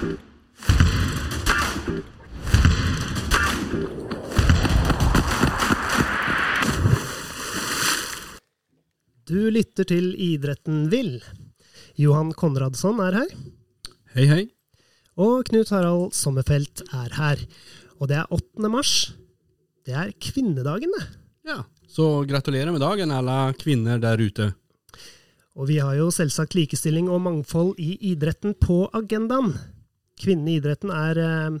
Du 0.00 0.06
lytter 9.52 9.84
til 9.84 10.14
Idretten 10.16 10.86
vil. 10.88 11.18
Johan 12.00 12.32
Konradsson 12.32 12.96
er 13.04 13.18
her. 13.18 13.34
Hei, 14.14 14.24
hei. 14.24 14.46
Og 15.20 15.44
Knut 15.50 15.68
Harald 15.68 16.16
Sommerfelt 16.16 16.80
er 16.88 17.12
her. 17.18 17.42
Og 18.00 18.08
det 18.08 18.16
er 18.22 18.32
8. 18.32 18.70
mars. 18.72 19.12
Det 19.84 19.92
er 19.92 20.16
kvinnedagen, 20.16 20.88
det. 20.96 21.04
Ja, 21.44 21.58
så 21.84 22.24
gratulerer 22.24 22.72
med 22.72 22.80
dagen, 22.80 23.12
alle 23.12 23.52
kvinner 23.60 24.00
der 24.00 24.16
ute. 24.16 24.48
Og 25.60 25.68
vi 25.68 25.76
har 25.84 25.92
jo 25.98 26.08
selvsagt 26.14 26.56
likestilling 26.56 27.12
og 27.12 27.20
mangfold 27.20 27.76
i 27.76 27.98
idretten 28.14 28.56
på 28.56 28.86
agendaen. 28.96 29.52
Kvinnene 30.20 30.54
i 30.54 30.60
idretten 30.60 30.92
er 30.94 31.20
eh, 31.20 31.58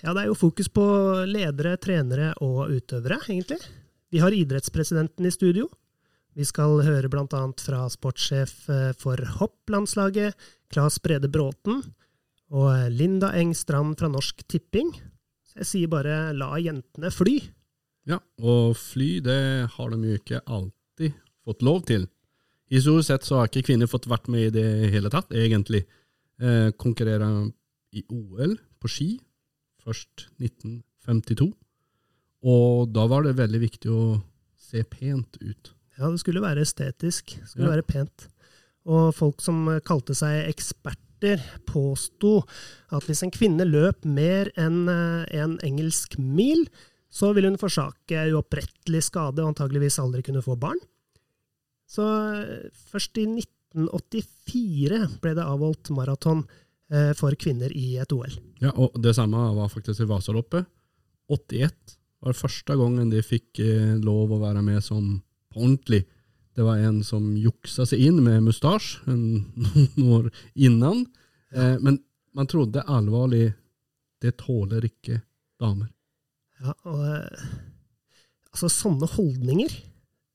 Ja, 0.00 0.14
det 0.14 0.22
er 0.22 0.30
jo 0.30 0.38
fokus 0.38 0.70
på 0.72 0.84
ledere, 1.28 1.76
trenere 1.76 2.32
og 2.40 2.72
utøvere, 2.72 3.20
egentlig. 3.28 3.60
Vi 4.10 4.22
har 4.22 4.34
idrettspresidenten 4.34 5.28
i 5.28 5.34
studio. 5.34 5.68
Vi 6.34 6.46
skal 6.46 6.80
høre 6.86 7.10
bl.a. 7.10 7.42
fra 7.60 7.84
sportssjef 7.90 8.54
eh, 8.70 8.90
for 8.98 9.20
hopplandslaget, 9.40 10.36
Claes 10.72 10.98
Brede 11.02 11.28
Bråten, 11.28 11.82
og 12.54 12.68
eh, 12.72 12.88
Linda 12.94 13.32
Eng 13.38 13.52
Strand 13.56 13.98
fra 14.00 14.10
Norsk 14.10 14.44
Tipping. 14.48 14.92
Så 15.50 15.60
jeg 15.62 15.70
sier 15.70 15.92
bare 15.92 16.30
la 16.36 16.54
jentene 16.62 17.10
fly. 17.12 17.36
Ja, 18.08 18.20
og 18.40 18.78
fly 18.78 19.18
det 19.24 19.40
har 19.74 19.92
de 19.92 20.14
jo 20.14 20.18
ikke 20.20 20.42
alltid 20.46 21.18
fått 21.44 21.66
lov 21.66 21.84
til. 21.90 22.06
Historisk 22.70 23.10
sett 23.10 23.26
så 23.26 23.40
har 23.40 23.50
ikke 23.50 23.66
kvinner 23.66 23.90
fått 23.90 24.06
vært 24.10 24.30
med 24.30 24.48
i 24.48 24.54
det 24.54 24.92
hele 24.94 25.10
tatt, 25.10 25.34
egentlig. 25.34 25.82
Eh, 26.40 26.70
konkurrere 26.78 27.26
i 27.96 28.04
OL 28.12 28.56
på 28.80 28.88
ski, 28.90 29.08
først 29.84 30.28
1952. 30.40 31.50
Og 32.46 32.88
da 32.94 33.06
var 33.10 33.26
det 33.26 33.36
veldig 33.40 33.60
viktig 33.60 33.90
å 33.92 34.02
se 34.60 34.82
pent 34.88 35.36
ut. 35.42 35.72
Ja, 35.98 36.08
det 36.08 36.20
skulle 36.22 36.40
være 36.44 36.62
estetisk. 36.64 37.34
Det 37.36 37.48
skulle 37.50 37.66
Ja. 37.68 37.74
være 37.76 37.86
pent. 37.86 38.28
Og 38.86 39.14
folk 39.14 39.40
som 39.44 39.66
kalte 39.84 40.14
seg 40.16 40.48
eksperter, 40.48 41.42
påsto 41.66 42.46
at 42.90 43.04
hvis 43.04 43.22
en 43.22 43.30
kvinne 43.30 43.66
løp 43.68 44.06
mer 44.08 44.48
enn 44.56 44.88
eh, 44.88 45.26
en 45.42 45.58
engelsk 45.58 46.16
mil, 46.18 46.64
så 47.10 47.34
ville 47.34 47.50
hun 47.50 47.58
forsake 47.58 48.22
uopprettelig 48.32 49.02
skade 49.10 49.42
og 49.42 49.50
antageligvis 49.52 49.98
aldri 50.00 50.22
kunne 50.22 50.40
få 50.42 50.56
barn. 50.58 50.78
Så 51.86 52.00
eh, 52.40 52.70
først 52.72 53.18
i 53.20 53.26
1984 53.26 55.20
ble 55.20 55.34
det 55.36 55.44
avholdt 55.44 55.90
maraton 55.94 56.46
for 57.14 57.36
kvinner 57.38 57.70
i 57.70 58.00
et 58.02 58.10
OL. 58.10 58.32
Ja, 58.58 58.72
og 58.74 58.96
det 58.98 59.12
samme 59.14 59.38
var 59.54 59.68
faktisk 59.70 60.02
i 60.02 60.08
Vasaloppet. 60.10 60.66
81 61.30 61.98
var 62.20 62.36
første 62.36 62.76
gangen 62.76 63.10
de 63.12 63.22
fikk 63.24 63.60
eh, 63.64 63.94
lov 64.02 64.34
å 64.34 64.40
være 64.42 64.62
med 64.64 64.82
som 64.84 65.20
på 65.50 65.62
ordentlig. 65.62 66.04
Det 66.56 66.66
var 66.66 66.82
en 66.82 67.00
som 67.06 67.30
juksa 67.38 67.86
seg 67.88 68.02
inn 68.10 68.20
med 68.24 68.44
mustasje 68.44 69.00
noen 69.14 70.10
år 70.16 70.30
innan. 70.54 71.06
Eh, 71.54 71.76
men 71.80 72.00
man 72.36 72.50
trodde 72.50 72.86
alvorlig 72.86 73.48
det 74.20 74.36
tåler 74.42 74.84
ikke 74.84 75.22
damer. 75.60 75.88
Ja, 76.60 76.74
og 76.90 77.06
eh, 77.08 77.46
altså 78.52 78.68
sånne 78.72 79.08
holdninger, 79.08 79.72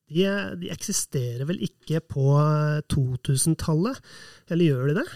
de, 0.09 0.25
de 0.61 0.69
eksisterer 0.73 1.45
vel 1.49 1.61
ikke 1.65 2.01
på 2.01 2.31
eh, 2.39 2.81
2000-tallet? 2.93 4.01
Eller 4.49 4.71
gjør 4.71 4.89
de 4.89 4.99
det? 5.03 5.07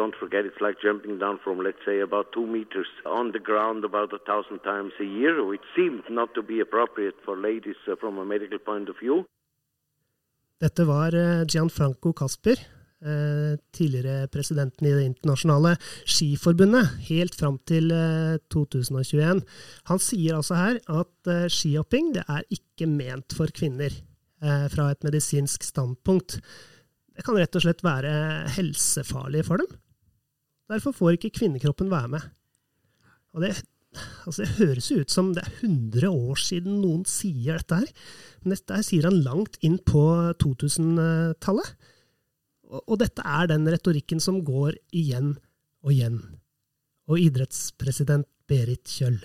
Don't 0.00 0.16
forget, 0.24 0.42
it's 0.48 0.62
like 0.66 0.76
jumping 0.88 1.16
down 1.24 1.36
from, 1.44 1.56
let's 1.66 1.82
say, 1.88 1.96
about 2.08 2.26
two 2.36 2.46
meters 2.56 2.90
on 3.18 3.32
the 3.36 3.42
ground 3.48 3.80
about 3.90 4.10
a 4.18 4.22
thousand 4.30 4.60
times 4.72 4.92
a 5.06 5.08
year, 5.18 5.34
which 5.50 5.66
seemed 5.76 6.04
not 6.08 6.30
to 6.36 6.42
be 6.52 6.58
appropriate 6.66 7.18
for 7.24 7.34
ladies 7.36 7.80
uh, 7.86 7.96
from 8.00 8.14
a 8.16 8.24
medical 8.24 8.60
point 8.70 8.88
of 8.88 8.96
view. 9.02 9.16
Dette 10.60 10.84
var 10.88 11.14
eh, 11.16 11.44
Gianfranco 11.48 12.14
Casper, 12.16 12.56
eh, 13.04 13.58
tidligere 13.76 14.28
presidenten 14.32 14.88
i 14.88 14.94
det 14.96 15.04
internasjonale 15.10 15.74
skiforbundet, 16.04 16.96
helt 17.10 17.36
fram 17.36 17.60
til 17.68 17.92
eh, 17.92 18.40
2021. 18.52 19.44
Han 19.92 20.02
sier 20.06 20.40
altså 20.40 20.62
her 20.62 20.80
at 21.02 21.32
skihopping 21.52 22.14
er 22.24 22.48
ikke 22.48 22.88
ment 22.88 23.36
for 23.36 23.52
kvinner 23.52 23.92
fra 24.72 24.86
et 24.88 25.04
medisinsk 25.04 25.66
standpunkt. 25.68 26.38
Det 27.12 27.26
kan 27.26 27.36
rett 27.36 27.56
og 27.58 27.64
slett 27.66 27.82
være 27.84 28.12
helsefarlig 28.56 29.42
for 29.44 29.60
dem. 29.60 29.74
Derfor 30.70 30.94
får 30.94 31.16
ikke 31.18 31.34
kvinnekroppen 31.40 31.90
være 31.90 32.12
med. 32.14 32.26
Og 33.34 33.44
det, 33.44 33.54
altså 34.26 34.44
det 34.44 34.56
høres 34.60 34.90
ut 34.94 35.10
som 35.10 35.32
det 35.34 35.42
er 35.42 35.56
100 35.66 36.10
år 36.10 36.38
siden 36.38 36.78
noen 36.82 37.02
sier 37.10 37.58
dette 37.58 37.80
her. 37.82 37.90
Men 38.42 38.54
dette 38.54 38.78
her 38.78 38.86
sier 38.86 39.08
han 39.08 39.18
langt 39.24 39.58
inn 39.66 39.80
på 39.82 40.04
2000-tallet. 40.42 41.72
Og, 42.70 42.80
og 42.84 43.00
dette 43.02 43.24
er 43.26 43.50
den 43.50 43.66
retorikken 43.70 44.22
som 44.22 44.42
går 44.46 44.78
igjen 44.94 45.34
og 45.82 45.94
igjen. 45.94 46.20
Og 47.10 47.18
idrettspresident 47.18 48.28
Berit 48.50 48.86
Kjøll, 48.90 49.18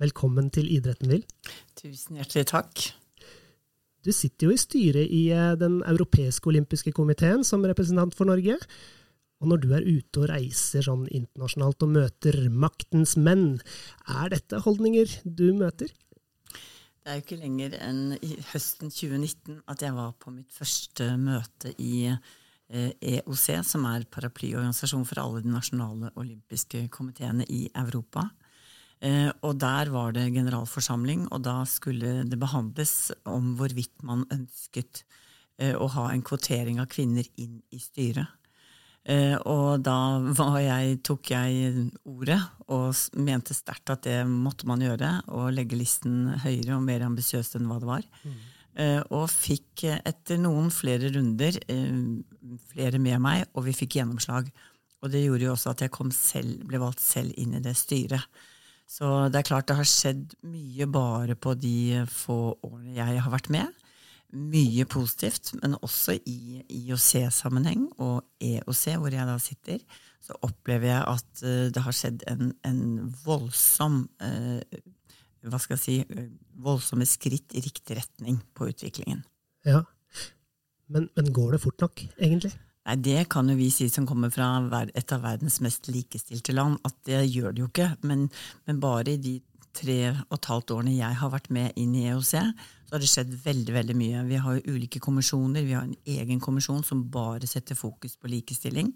velkommen 0.00 0.48
til 0.52 0.68
Idretten 0.72 1.12
vil. 1.12 1.24
Tusen 1.76 2.16
hjertelig 2.16 2.46
takk. 2.52 2.86
Du 4.00 4.12
sitter 4.16 4.48
jo 4.48 4.54
i 4.54 4.60
styret 4.60 5.12
i 5.12 5.26
eh, 5.32 5.56
Den 5.60 5.82
europeiske 5.84 6.48
olympiske 6.48 6.92
komiteen 6.96 7.44
som 7.44 7.64
representant 7.68 8.16
for 8.16 8.28
Norge. 8.28 8.56
Og 9.40 9.48
når 9.48 9.62
du 9.62 9.70
er 9.72 9.86
ute 9.86 10.20
og 10.20 10.28
reiser 10.28 10.84
sånn 10.84 11.06
internasjonalt 11.08 11.86
og 11.86 11.94
møter 11.94 12.36
maktens 12.52 13.16
menn, 13.16 13.60
er 14.04 14.32
dette 14.34 14.60
holdninger 14.66 15.20
du 15.24 15.48
møter? 15.56 15.92
Det 17.00 17.08
er 17.08 17.16
jo 17.16 17.24
ikke 17.24 17.40
lenger 17.40 17.78
enn 17.80 18.02
i 18.20 18.34
høsten 18.50 18.92
2019 18.92 19.62
at 19.72 19.80
jeg 19.86 19.96
var 19.96 20.12
på 20.20 20.32
mitt 20.34 20.52
første 20.52 21.06
møte 21.16 21.72
i 21.80 22.10
eh, 22.10 22.90
EOC, 23.00 23.46
som 23.64 23.86
er 23.88 24.04
paraplyorganisasjon 24.12 25.06
for 25.08 25.22
alle 25.22 25.40
de 25.40 25.54
nasjonale 25.54 26.12
olympiske 26.20 26.84
komiteene 26.92 27.48
i 27.48 27.64
Europa. 27.72 28.26
Eh, 29.00 29.30
og 29.40 29.56
der 29.62 29.88
var 29.94 30.12
det 30.12 30.26
generalforsamling, 30.34 31.24
og 31.32 31.40
da 31.48 31.62
skulle 31.64 32.20
det 32.28 32.38
behandles 32.40 33.14
om 33.24 33.54
hvorvidt 33.56 34.04
man 34.04 34.26
ønsket 34.28 35.06
eh, 35.56 35.72
å 35.72 35.88
ha 35.96 36.10
en 36.12 36.24
kvotering 36.26 36.82
av 36.84 36.90
kvinner 36.92 37.24
inn 37.40 37.62
i 37.72 37.80
styret. 37.80 38.28
Eh, 39.08 39.36
og 39.48 39.80
da 39.86 39.96
jeg, 40.60 40.98
tok 41.06 41.32
jeg 41.32 41.86
ordet 42.04 42.40
og 42.70 42.92
mente 43.16 43.56
sterkt 43.56 43.92
at 43.94 44.04
det 44.06 44.18
måtte 44.28 44.68
man 44.68 44.82
gjøre, 44.84 45.12
og 45.32 45.52
legge 45.56 45.78
listen 45.78 46.34
høyere 46.44 46.76
og 46.76 46.84
mer 46.86 47.06
ambisiøst 47.08 47.56
enn 47.58 47.70
hva 47.70 47.80
det 47.80 47.88
var. 47.88 48.08
Eh, 48.78 49.00
og 49.10 49.26
fikk 49.32 49.86
eh, 49.88 49.98
etter 50.06 50.38
noen 50.38 50.70
flere 50.72 51.10
runder 51.10 51.56
eh, 51.66 51.96
flere 52.70 53.00
med 53.02 53.18
meg, 53.22 53.48
og 53.54 53.66
vi 53.66 53.74
fikk 53.76 53.98
gjennomslag. 53.98 54.50
Og 55.00 55.10
det 55.10 55.24
gjorde 55.24 55.46
jo 55.48 55.54
også 55.56 55.72
at 55.72 55.84
jeg 55.84 55.94
kom 55.94 56.12
selv, 56.14 56.60
ble 56.68 56.80
valgt 56.80 57.02
selv 57.02 57.34
inn 57.40 57.56
i 57.56 57.64
det 57.64 57.74
styret. 57.78 58.28
Så 58.90 59.06
det 59.30 59.40
er 59.40 59.46
klart 59.46 59.68
det 59.70 59.78
har 59.78 59.86
skjedd 59.86 60.34
mye 60.50 60.86
bare 60.90 61.36
på 61.38 61.54
de 61.58 62.02
få 62.10 62.56
årene 62.66 62.96
jeg 62.96 63.22
har 63.22 63.32
vært 63.32 63.50
med. 63.54 63.68
Mye 64.30 64.84
positivt, 64.86 65.52
men 65.58 65.74
også 65.82 66.14
i 66.28 66.60
IOC-sammenheng 66.70 67.88
og 67.98 68.22
EOC, 68.40 68.84
hvor 69.02 69.10
jeg 69.14 69.26
da 69.26 69.34
sitter, 69.42 69.82
så 70.22 70.36
opplever 70.46 70.92
jeg 70.92 71.02
at 71.16 71.42
eh, 71.48 71.66
det 71.74 71.82
har 71.82 71.96
skjedd 71.96 72.24
en, 72.30 72.52
en 72.68 72.82
voldsom 73.24 74.04
eh, 74.22 74.80
hva 75.48 75.60
skal 75.60 75.78
jeg 75.78 75.82
si, 75.82 75.96
eh, 76.04 76.30
voldsomme 76.60 77.06
skritt 77.08 77.56
i 77.56 77.62
riktig 77.64 77.96
retning 77.98 78.40
på 78.54 78.68
utviklingen. 78.70 79.22
Ja. 79.66 79.84
Men, 80.90 81.08
men 81.16 81.30
går 81.32 81.56
det 81.56 81.62
fort 81.64 81.80
nok, 81.80 82.02
egentlig? 82.18 82.52
Nei, 82.88 82.96
Det 82.96 83.28
kan 83.32 83.48
jo 83.48 83.56
vi 83.58 83.70
si 83.72 83.88
som 83.92 84.08
kommer 84.08 84.32
fra 84.34 84.50
et 84.94 85.12
av 85.14 85.22
verdens 85.24 85.60
mest 85.64 85.88
likestilte 85.92 86.54
land, 86.56 86.80
at 86.84 86.96
det 87.08 87.22
gjør 87.28 87.54
det 87.54 87.64
jo 87.64 87.70
ikke. 87.70 87.92
Men, 88.02 88.28
men 88.66 88.82
bare 88.82 89.14
i 89.14 89.20
de 89.20 89.38
tre 89.76 89.98
og 90.10 90.36
et 90.36 90.50
halvt 90.50 90.74
årene 90.74 90.96
jeg 90.96 91.18
har 91.20 91.32
vært 91.32 91.50
med 91.54 91.76
inn 91.78 91.94
i 91.94 92.08
EOC, 92.10 92.34
så 92.90 92.96
har 92.96 93.02
det 93.04 93.06
skjedd 93.06 93.34
veldig 93.44 93.74
veldig 93.76 93.94
mye. 93.94 94.20
Vi 94.26 94.38
har 94.42 94.56
jo 94.56 94.74
ulike 94.74 94.98
kommisjoner. 94.98 95.62
Vi 95.62 95.76
har 95.76 95.84
en 95.86 95.94
egen 96.10 96.40
kommisjon 96.42 96.82
som 96.82 97.04
bare 97.06 97.46
setter 97.46 97.78
fokus 97.78 98.16
på 98.18 98.26
likestilling. 98.32 98.88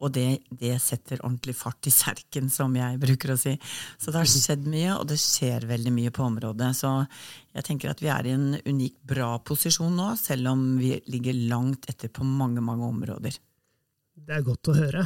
Og 0.00 0.14
det, 0.16 0.40
det 0.48 0.72
setter 0.80 1.20
ordentlig 1.20 1.52
fart 1.56 1.84
i 1.88 1.92
serken, 1.92 2.48
som 2.52 2.72
jeg 2.76 2.96
bruker 3.00 3.34
å 3.34 3.36
si. 3.40 3.52
Så 4.00 4.08
det 4.08 4.22
har 4.22 4.32
skjedd 4.32 4.64
mye, 4.72 4.94
og 4.96 5.04
det 5.12 5.20
skjer 5.20 5.68
veldig 5.68 5.92
mye 5.92 6.14
på 6.16 6.24
området. 6.24 6.72
Så 6.80 6.94
jeg 7.52 7.68
tenker 7.68 7.92
at 7.92 8.00
vi 8.00 8.08
er 8.12 8.24
i 8.24 8.34
en 8.38 8.50
unik 8.56 8.96
bra 9.12 9.34
posisjon 9.44 9.92
nå, 10.00 10.14
selv 10.16 10.54
om 10.54 10.66
vi 10.80 10.94
ligger 11.12 11.44
langt 11.52 11.88
etter 11.92 12.08
på 12.08 12.24
mange, 12.24 12.64
mange 12.64 12.88
områder. 12.88 13.36
Det 14.16 14.32
er 14.32 14.48
godt 14.48 14.72
å 14.72 14.80
høre. 14.80 15.04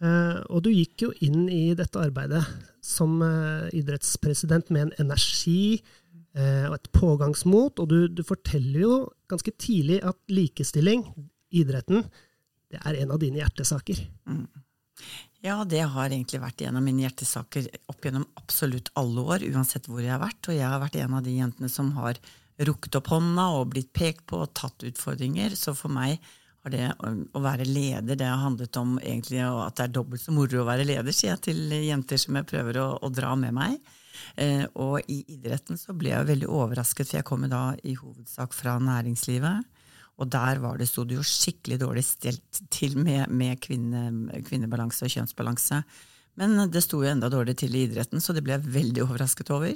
Eh, 0.00 0.38
og 0.48 0.64
du 0.64 0.72
gikk 0.72 1.04
jo 1.04 1.12
inn 1.28 1.44
i 1.52 1.66
dette 1.76 2.00
arbeidet 2.00 2.46
som 2.80 3.20
eh, 3.22 3.68
idrettspresident 3.76 4.72
med 4.72 4.88
en 4.88 4.96
energi 5.04 5.82
og 6.32 6.74
et 6.78 6.86
pågangsmot, 6.96 7.80
og 7.82 7.88
du, 7.90 7.96
du 8.08 8.22
forteller 8.24 8.84
jo 8.86 8.94
ganske 9.28 9.52
tidlig 9.60 9.98
at 10.08 10.16
likestilling, 10.32 11.02
idretten, 11.52 12.06
det 12.72 12.80
er 12.80 13.02
en 13.02 13.12
av 13.12 13.20
dine 13.20 13.42
hjertesaker. 13.42 13.98
Ja, 15.42 15.58
det 15.66 15.82
har 15.90 16.12
egentlig 16.12 16.40
vært 16.42 16.62
en 16.64 16.78
av 16.78 16.84
mine 16.84 17.02
hjertesaker 17.04 17.66
opp 17.90 18.06
gjennom 18.06 18.24
absolutt 18.38 18.92
alle 18.98 19.24
år, 19.34 19.44
uansett 19.50 19.88
hvor 19.90 20.00
jeg 20.00 20.12
har 20.14 20.22
vært. 20.22 20.40
Og 20.46 20.54
jeg 20.56 20.68
har 20.68 20.80
vært 20.80 21.00
en 21.02 21.16
av 21.18 21.24
de 21.26 21.34
jentene 21.34 21.70
som 21.72 21.90
har 21.98 22.20
rukket 22.62 22.98
opp 23.00 23.10
hånda 23.10 23.48
og 23.56 23.72
blitt 23.72 23.90
pekt 23.96 24.24
på 24.30 24.38
og 24.44 24.52
tatt 24.56 24.86
utfordringer. 24.86 25.56
Så 25.58 25.74
for 25.76 25.92
meg 25.92 26.22
har 26.62 26.74
det 26.74 26.86
å 27.02 27.42
være 27.42 27.66
leder 27.66 28.14
det 28.14 28.28
har 28.28 28.44
handlet 28.44 28.78
om 28.78 28.94
egentlig 29.00 29.42
at 29.42 29.80
det 29.80 29.88
er 29.88 29.96
dobbelt 29.96 30.22
så 30.22 30.34
moro 30.36 30.62
å 30.62 30.68
være 30.68 30.86
leder, 30.86 31.10
sier 31.10 31.34
jeg 31.34 31.44
til 31.48 31.74
jenter 31.88 32.20
som 32.22 32.38
jeg 32.38 32.48
prøver 32.52 32.78
å, 32.78 32.86
å 33.02 33.10
dra 33.10 33.34
med 33.38 33.56
meg. 33.56 33.80
Eh, 34.36 34.64
og 34.80 35.00
i 35.10 35.22
idretten 35.34 35.78
så 35.80 35.94
ble 35.96 36.12
jeg 36.12 36.28
veldig 36.28 36.48
overrasket, 36.50 37.08
for 37.08 37.18
jeg 37.20 37.28
kommer 37.28 37.52
da 37.52 37.62
i 37.82 37.96
hovedsak 37.98 38.54
fra 38.56 38.78
næringslivet. 38.82 39.68
Og 40.20 40.28
der 40.30 40.60
var 40.62 40.78
det, 40.78 40.88
sto 40.90 41.04
det 41.08 41.16
jo 41.18 41.26
skikkelig 41.26 41.80
dårlig 41.82 42.04
stelt 42.06 42.62
til 42.70 42.98
med, 43.00 43.26
med 43.32 43.60
kvinne, 43.64 44.04
kvinnebalanse 44.46 45.08
og 45.08 45.14
kjønnsbalanse. 45.14 45.82
Men 46.40 46.56
det 46.72 46.84
sto 46.84 47.02
jo 47.02 47.10
enda 47.10 47.30
dårligere 47.32 47.64
til 47.64 47.76
i 47.76 47.86
idretten, 47.88 48.22
så 48.22 48.34
det 48.36 48.44
ble 48.44 48.56
jeg 48.56 48.74
veldig 48.76 49.04
overrasket 49.06 49.52
over. 49.52 49.74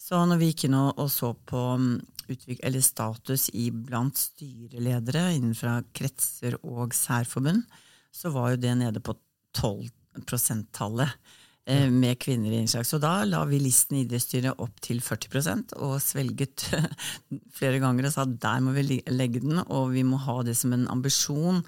Så 0.00 0.20
når 0.24 0.40
vi 0.40 0.50
gikk 0.50 0.66
inn 0.68 0.78
og, 0.78 0.94
og 1.00 1.10
så 1.12 1.34
på 1.48 1.60
mm, 1.80 2.80
status 2.80 3.50
i 3.52 3.68
blant 3.74 4.16
styreledere 4.16 5.26
innenfor 5.36 5.84
kretser 5.96 6.56
og 6.62 6.94
særforbund, 6.96 7.66
så 8.12 8.32
var 8.32 8.52
jo 8.52 8.62
det 8.62 8.76
nede 8.80 9.02
på 9.04 9.14
12 9.58 9.90
prosenttallet. 10.26 11.12
Eh, 11.68 11.90
med 11.90 12.18
kvinner 12.18 12.50
i 12.50 12.62
innslag. 12.62 12.86
Så 12.86 12.98
da 12.98 13.20
la 13.28 13.42
vi 13.44 13.58
listen 13.60 13.98
i 13.98 14.04
idrettsstyret 14.06 14.62
opp 14.64 14.80
til 14.82 15.02
40% 15.04 15.74
og 15.84 15.98
svelget 16.02 16.64
flere 17.58 17.82
ganger 17.82 18.08
og 18.08 18.14
sa 18.14 18.24
at 18.24 18.38
der 18.40 18.62
må 18.64 18.72
vi 18.74 19.00
legge 19.12 19.42
den, 19.44 19.60
og 19.68 19.92
vi 19.92 20.04
må 20.06 20.18
ha 20.24 20.38
det 20.46 20.56
som 20.58 20.72
en 20.74 20.88
ambisjon 20.90 21.60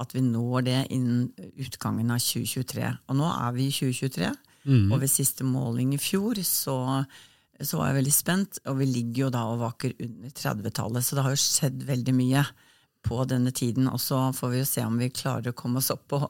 at 0.00 0.14
vi 0.14 0.22
når 0.24 0.64
det 0.68 0.78
innen 0.94 1.26
utgangen 1.58 2.14
av 2.14 2.22
2023. 2.22 2.86
Og 3.10 3.18
nå 3.18 3.26
er 3.32 3.58
vi 3.58 3.66
i 3.66 3.74
2023, 3.74 4.30
mm. 4.70 4.86
og 4.86 5.02
ved 5.02 5.12
siste 5.12 5.44
måling 5.44 5.96
i 5.98 6.00
fjor 6.00 6.38
så, 6.46 6.78
så 7.58 7.82
var 7.82 7.90
jeg 7.90 8.00
veldig 8.00 8.16
spent, 8.16 8.62
og 8.70 8.78
vi 8.80 8.88
ligger 8.88 9.26
jo 9.26 9.34
da 9.34 9.44
og 9.50 9.64
vaker 9.66 9.98
under 9.98 10.30
30-tallet, 10.30 11.04
så 11.04 11.18
det 11.18 11.26
har 11.26 11.34
jo 11.34 11.42
skjedd 11.42 11.88
veldig 11.90 12.16
mye 12.22 12.46
på 13.06 13.22
denne 13.28 13.52
tiden. 13.56 13.88
Og 13.90 14.00
så 14.02 14.18
får 14.36 14.52
vi 14.52 14.60
jo 14.60 14.68
se 14.68 14.84
om 14.86 14.98
vi 15.00 15.10
klarer 15.14 15.50
å 15.50 15.56
komme 15.56 15.80
oss 15.80 15.90
opp 15.94 16.06
på 16.12 16.20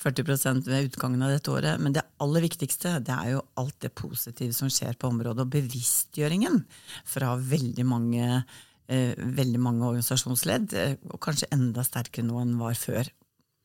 40 0.00 0.62
ved 0.68 0.90
utgangen 0.90 1.22
av 1.24 1.34
dette 1.34 1.52
året. 1.52 1.80
Men 1.82 1.96
det 1.96 2.04
aller 2.22 2.44
viktigste 2.44 2.98
det 3.04 3.14
er 3.14 3.34
jo 3.34 3.44
alt 3.60 3.76
det 3.84 3.94
positive 3.98 4.54
som 4.56 4.70
skjer 4.72 4.98
på 4.98 5.10
området, 5.10 5.44
og 5.44 5.52
bevisstgjøringen 5.54 6.62
fra 7.08 7.34
veldig 7.36 7.86
mange, 7.88 8.44
eh, 8.88 9.14
veldig 9.18 9.60
mange 9.60 9.86
organisasjonsledd. 9.90 10.74
Eh, 10.74 10.96
og 11.10 11.20
kanskje 11.20 11.50
enda 11.52 11.84
sterkere 11.86 12.26
nå 12.26 12.40
enn 12.42 12.58
var 12.60 12.74
før. 12.78 13.10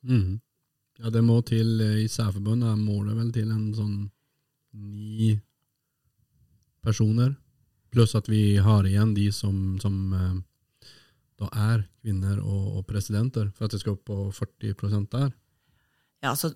Mm. 0.03 0.39
Ja, 0.99 1.09
det 1.09 1.23
må 1.23 1.41
til 1.47 1.79
eh, 1.81 2.03
i 2.03 2.07
særforbundet 2.11 2.79
må 2.79 3.03
det 3.07 3.15
vel 3.15 3.31
til 3.35 3.51
en 3.53 3.69
sånn 3.75 3.99
ni 4.73 5.35
personer. 6.83 7.35
Pluss 7.89 8.13
at 8.15 8.29
vi 8.29 8.57
har 8.61 8.85
igjen 8.85 9.15
de 9.15 9.29
som, 9.33 9.77
som 9.81 9.95
eh, 10.13 10.37
da 11.39 11.49
er 11.55 11.85
kvinner 12.03 12.41
og, 12.41 12.65
og, 12.79 12.85
presidenter, 12.89 13.51
for 13.55 13.67
at 13.67 13.75
det 13.75 13.81
skal 13.83 13.95
opp 13.95 14.05
på 14.09 14.17
40% 14.35 15.07
der? 15.13 15.31
Ja, 16.23 16.33
altså 16.33 16.51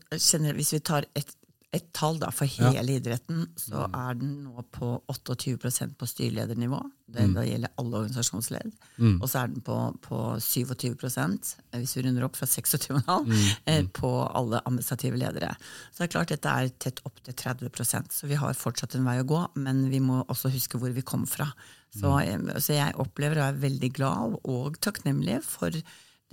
Hvis 0.55 0.73
vi 0.73 0.79
tar 0.79 1.05
et, 1.15 1.35
et 1.73 1.87
tall 1.95 2.19
da, 2.21 2.29
for 2.33 2.49
hele 2.49 2.83
ja. 2.83 2.97
idretten, 2.99 3.47
så 3.57 3.87
mm. 3.87 3.95
er 3.97 4.17
den 4.19 4.33
nå 4.45 4.63
på 4.75 4.91
28% 5.09 5.95
på 5.97 6.09
styreledernivå. 6.09 6.81
Det, 7.13 7.25
mm. 7.29 7.39
gjelder 7.45 7.73
alle 7.81 7.99
organisasjonsledd. 8.03 8.75
Mm. 8.97 9.15
Og 9.17 9.25
så 9.29 9.41
er 9.41 9.49
den 9.51 9.63
på, 9.65 9.77
på 10.05 10.19
27% 10.41 11.51
hvis 11.75 11.95
vi 11.97 12.05
runder 12.05 12.27
opp 12.27 12.37
fra 12.37 12.47
26,5 12.49 13.01
mm. 13.01 13.33
eh, 13.65 13.81
mm. 13.83 13.89
på 13.97 14.11
alle 14.29 14.61
administrative 14.61 15.17
ledere. 15.19 15.51
Så 15.89 16.03
det 16.03 16.07
er 16.07 16.13
klart 16.15 16.33
dette 16.33 16.53
er 16.53 16.71
tett 16.85 17.01
opp 17.09 17.21
til 17.25 17.37
30% 17.41 18.17
så 18.17 18.29
vi 18.29 18.39
har 18.39 18.57
fortsatt 18.57 18.97
en 18.97 19.09
vei 19.09 19.19
å 19.21 19.27
gå, 19.29 19.41
men 19.61 19.87
vi 19.93 20.01
må 20.03 20.21
også 20.27 20.53
huske 20.53 20.81
hvor 20.81 20.93
vi 20.93 21.05
kom 21.05 21.25
fra. 21.29 21.49
Så, 21.93 22.09
mm. 22.09 22.53
så, 22.57 22.77
jeg 22.77 22.97
opplever 23.01 23.41
og 23.41 23.49
er 23.49 23.61
veldig 23.67 23.91
glad 23.93 24.39
og 24.49 24.79
takknemlig 24.81 25.41
for 25.45 25.73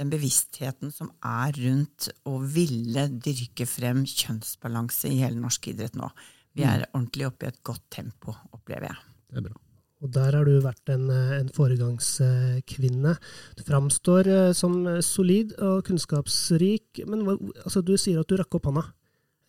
den 0.00 0.10
bevisstheten 0.12 0.92
som 0.94 1.10
er 1.26 1.54
rundt 1.60 2.08
å 2.28 2.38
ville 2.40 3.06
dyrke 3.20 3.66
frem 3.68 4.02
kjønnsbalanse 4.08 5.10
i 5.10 5.20
hele 5.20 5.40
norsk 5.40 5.70
idrett 5.72 5.98
nå. 5.98 6.08
Vi 6.56 6.64
er 6.66 6.86
mm. 6.86 6.92
ordentlig 6.94 7.26
oppe 7.28 7.46
i 7.46 7.50
et 7.52 7.60
godt 7.66 7.84
tempo, 7.92 8.34
opplever 8.56 8.90
jeg. 8.90 9.02
Det 9.30 9.42
er 9.42 9.50
bra. 9.50 9.58
Og 10.00 10.12
der 10.14 10.32
har 10.32 10.48
du 10.48 10.54
vært 10.64 10.90
en, 10.94 11.10
en 11.12 11.50
foregangskvinne. 11.52 13.12
Du 13.58 13.62
framstår 13.66 14.30
eh, 14.32 14.52
som 14.56 14.78
solid 15.04 15.52
og 15.60 15.84
kunnskapsrik, 15.90 17.02
men 17.04 17.26
altså, 17.28 17.84
du 17.84 17.92
sier 18.00 18.22
at 18.22 18.30
du 18.30 18.38
rakk 18.40 18.56
opp 18.56 18.70
hånda. 18.70 18.86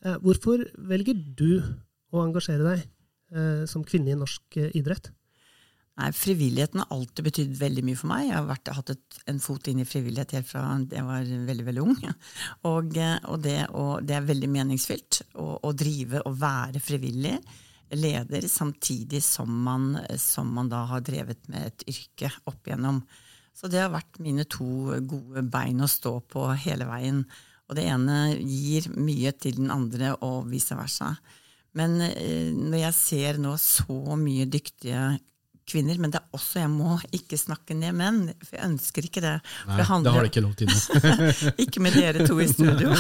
Eh, 0.04 0.18
hvorfor 0.26 0.66
velger 0.92 1.16
du 1.16 1.62
å 2.12 2.26
engasjere 2.26 2.68
deg 2.68 2.84
eh, 2.84 3.64
som 3.72 3.88
kvinne 3.88 4.12
i 4.12 4.20
norsk 4.20 4.60
idrett? 4.76 5.14
Nei, 6.00 6.12
Frivilligheten 6.16 6.80
har 6.80 6.94
alltid 6.96 7.26
betydd 7.26 7.58
veldig 7.60 7.84
mye 7.84 8.00
for 8.00 8.10
meg. 8.12 8.28
Jeg 8.30 8.38
har 8.38 8.46
vært, 8.48 8.70
hatt 8.78 8.94
et, 8.94 9.18
en 9.30 9.42
fot 9.44 9.68
inn 9.68 9.82
i 9.84 9.88
frivillighet 9.88 10.38
helt 10.38 10.48
fra 10.48 10.64
jeg 10.80 11.04
var 11.08 11.34
veldig 11.50 11.66
veldig 11.68 11.84
ung. 11.84 11.98
Og, 12.70 12.96
og, 12.96 13.42
det, 13.44 13.58
og 13.76 13.92
det, 14.08 14.16
er 14.16 14.30
veldig 14.30 14.50
meningsfylt 14.52 15.22
å, 15.36 15.48
å, 15.68 15.74
drive 15.76 16.24
og 16.28 16.38
være 16.40 16.82
frivillig 16.84 17.36
leder 17.92 18.48
samtidig 18.48 19.20
som 19.26 19.52
man, 19.66 19.98
som 20.16 20.48
man, 20.56 20.70
da 20.72 20.86
har 20.94 21.04
drevet 21.04 21.44
med 21.52 21.68
et 21.68 21.86
yrke 21.92 22.32
opp 22.48 22.70
igjennom. 22.70 23.02
Så 23.52 23.68
det 23.68 23.82
har 23.84 23.92
vært 23.92 24.22
mine 24.24 24.46
to 24.48 24.96
gode 25.04 25.44
bein 25.52 25.84
å 25.84 25.92
stå 25.92 26.16
på 26.32 26.46
hele 26.64 26.88
veien. 26.88 27.26
Og 27.68 27.76
det 27.76 27.84
ene 27.92 28.38
gir 28.40 28.88
mye 28.96 29.34
til 29.36 29.60
den 29.60 29.74
andre, 29.74 30.16
og 30.24 30.48
vice 30.52 30.76
versa. 30.80 31.12
Men 31.78 32.00
eh, 32.04 32.52
når 32.56 32.80
jeg 32.86 32.98
ser 32.98 33.44
nå 33.44 33.58
så 33.60 34.16
mye 34.20 34.48
dyktige 34.52 35.04
kvinner, 35.68 35.98
men 36.02 36.12
det 36.14 36.20
er 36.20 36.36
også 36.36 36.62
jeg 36.62 36.72
må 36.74 36.98
ikke 37.16 37.38
snakke 37.40 37.76
ned 37.78 37.96
menn. 37.98 38.22
For 38.44 38.58
jeg 38.58 38.68
ønsker 38.68 39.08
ikke 39.08 39.24
det. 39.24 39.34
Nei, 39.70 39.78
det, 39.80 39.88
handler, 39.88 40.10
det 40.10 40.16
har 40.16 40.28
du 40.28 40.32
ikke 40.32 40.46
lov 40.46 40.54
til 40.60 40.72
nå. 40.72 41.56
ikke 41.66 41.84
med 41.84 41.98
dere 41.98 42.28
to 42.28 42.38
i 42.42 42.48
studio. 42.52 42.92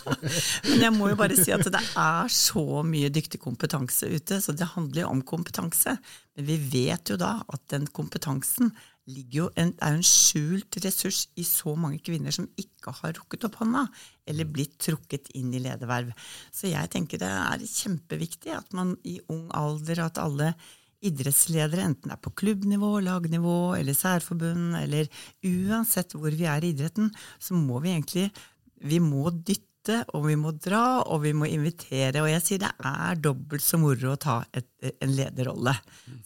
men 0.70 0.84
jeg 0.86 0.92
må 0.96 1.12
jo 1.12 1.20
bare 1.20 1.38
si 1.38 1.54
at 1.54 1.66
det 1.66 1.82
er 1.82 2.32
så 2.32 2.82
mye 2.86 3.12
dyktig 3.12 3.40
kompetanse 3.42 4.10
ute, 4.10 4.40
så 4.42 4.56
det 4.56 4.72
handler 4.74 5.04
jo 5.04 5.14
om 5.14 5.24
kompetanse. 5.26 5.96
Men 6.36 6.50
vi 6.50 6.60
vet 6.76 7.14
jo 7.14 7.18
da 7.20 7.38
at 7.44 7.64
den 7.72 7.88
kompetansen 7.88 8.72
jo 9.06 9.46
en, 9.54 9.70
er 9.78 9.94
jo 9.94 10.00
en 10.00 10.06
skjult 10.06 10.78
ressurs 10.82 11.26
i 11.38 11.44
så 11.46 11.76
mange 11.78 12.00
kvinner 12.02 12.34
som 12.34 12.48
ikke 12.58 12.94
har 13.02 13.14
rukket 13.14 13.46
opp 13.46 13.60
hånda, 13.60 13.84
eller 14.26 14.48
blitt 14.50 14.80
trukket 14.82 15.30
inn 15.38 15.52
i 15.54 15.62
lederverv. 15.62 16.10
Så 16.50 16.72
jeg 16.72 16.90
tenker 16.90 17.22
det 17.22 17.30
er 17.30 17.62
kjempeviktig 17.62 18.56
at 18.56 18.74
man 18.74 18.96
i 19.06 19.20
ung 19.30 19.46
alder, 19.54 20.08
at 20.08 20.18
alle 20.22 20.54
idrettsledere, 21.04 21.84
enten 21.84 22.10
det 22.10 22.16
er 22.16 22.24
på 22.24 22.34
klubbnivå, 22.40 22.96
lagnivå 23.04 23.76
eller 23.76 23.96
særforbund, 23.96 24.76
eller 24.80 25.08
uansett 25.44 26.16
hvor 26.16 26.32
vi 26.32 26.48
er 26.48 26.64
i 26.64 26.72
idretten, 26.74 27.10
så 27.38 27.56
må 27.58 27.80
vi 27.84 27.94
egentlig 27.94 28.28
vi 28.86 28.98
må 29.00 29.30
dytte, 29.30 30.02
og 30.18 30.26
vi 30.26 30.34
må 30.38 30.50
dra, 30.58 31.02
og 31.06 31.22
vi 31.22 31.32
må 31.36 31.46
invitere. 31.48 32.20
Og 32.24 32.28
jeg 32.30 32.42
sier 32.44 32.62
det 32.64 32.72
er 32.90 33.20
dobbelt 33.22 33.64
så 33.64 33.78
moro 33.80 34.12
å 34.12 34.20
ta 34.20 34.40
et, 34.52 34.68
en 34.82 35.14
lederrolle. 35.14 35.76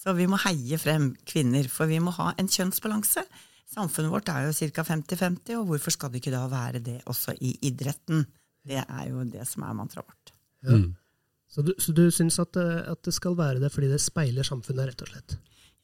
Så 0.00 0.14
vi 0.16 0.26
må 0.30 0.40
heie 0.46 0.78
frem 0.80 1.12
kvinner, 1.28 1.68
for 1.68 1.90
vi 1.90 2.00
må 2.02 2.14
ha 2.16 2.32
en 2.40 2.48
kjønnsbalanse. 2.50 3.26
Samfunnet 3.70 4.10
vårt 4.10 4.32
er 4.32 4.48
jo 4.48 4.70
ca. 4.74 4.82
50-50, 4.88 5.60
og 5.60 5.68
hvorfor 5.68 5.94
skal 5.94 6.10
det 6.10 6.22
ikke 6.22 6.34
da 6.34 6.46
være 6.50 6.80
det 6.82 6.98
også 7.10 7.36
i 7.38 7.52
idretten? 7.68 8.24
Det 8.66 8.80
er 8.82 9.04
jo 9.12 9.22
det 9.28 9.46
som 9.48 9.64
er 9.64 9.76
mantraet 9.76 10.08
vårt. 10.08 10.34
Ja. 10.64 10.80
Mm. 10.80 10.88
Så 11.50 11.64
du, 11.66 11.72
så 11.82 11.94
du 11.94 12.04
syns 12.14 12.38
at, 12.42 12.56
eh, 12.60 12.82
at, 12.92 13.02
det 13.06 13.14
skal 13.16 13.38
være 13.38 13.62
det 13.62 13.72
fordi 13.74 13.90
det 13.90 14.02
speiler 14.02 14.46
samfunnet, 14.46 14.92
rett 14.92 15.06
og 15.06 15.14
slett? 15.14 15.38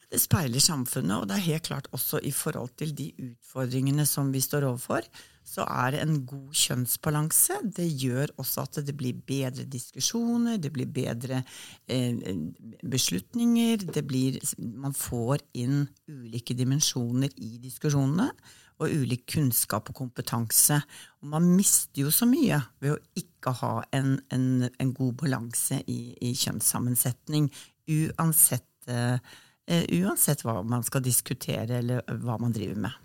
Det 0.06 0.20
speiler 0.22 0.62
samfunnet, 0.62 1.16
og 1.18 1.26
det 1.26 1.34
er 1.34 1.48
helt 1.48 1.66
klart 1.66 1.88
også 1.96 2.20
i 2.22 2.30
forhold 2.30 2.76
til 2.78 2.92
de 2.94 3.08
utfordringene 3.32 4.04
som 4.06 4.30
vi 4.30 4.42
står 4.44 4.68
overfor, 4.68 5.08
så 5.46 5.64
er 5.66 5.94
det 5.94 6.02
en 6.02 6.20
god 6.26 6.54
kjønnsbalanse. 6.58 7.58
Det 7.74 7.86
gjør 8.02 8.32
også 8.42 8.64
at 8.66 8.78
det 8.86 8.94
blir 8.98 9.18
bedre 9.26 9.66
diskusjoner, 9.70 10.58
det 10.62 10.72
blir 10.74 10.90
bedre 10.90 11.42
eh, 11.90 12.18
beslutninger. 12.82 13.86
Det 13.94 14.02
blir, 14.06 14.38
man 14.58 14.94
får 14.94 15.42
inn 15.58 15.84
ulike 16.10 16.54
dimensjoner 16.54 17.34
i 17.42 17.56
diskusjonene 17.62 18.30
og 18.76 18.92
ulik 18.92 19.24
kunnskap 19.36 19.90
og 19.90 19.98
kompetanse. 20.02 20.80
Og 21.22 21.30
man 21.32 21.46
mister 21.56 22.02
jo 22.02 22.12
så 22.12 22.28
mye 22.28 22.58
ved 22.82 22.96
å 22.96 23.00
ikke 23.16 23.35
ha 23.54 23.72
en, 23.96 24.16
en, 24.34 24.66
en 24.66 24.92
god 24.96 25.14
balanse 25.22 25.80
i, 25.86 26.14
i 26.20 26.32
kjønnssammensetning, 26.36 27.48
uansett, 27.86 28.68
uh, 28.90 29.18
uansett 29.66 30.44
hva 30.46 30.60
man 30.66 30.84
skal 30.86 31.04
diskutere 31.04 31.80
eller 31.80 32.02
hva 32.22 32.38
man 32.42 32.54
driver 32.54 32.80
med. 32.86 33.02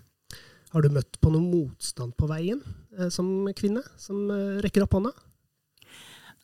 Har 0.72 0.82
du 0.82 0.88
møtt 0.94 1.18
på 1.20 1.30
noen 1.30 1.50
motstand 1.52 2.16
på 2.16 2.26
veien 2.30 2.62
som 3.12 3.26
kvinne, 3.58 3.82
som 4.00 4.30
rekker 4.64 4.86
opp 4.86 4.94
hånda? 4.96 5.10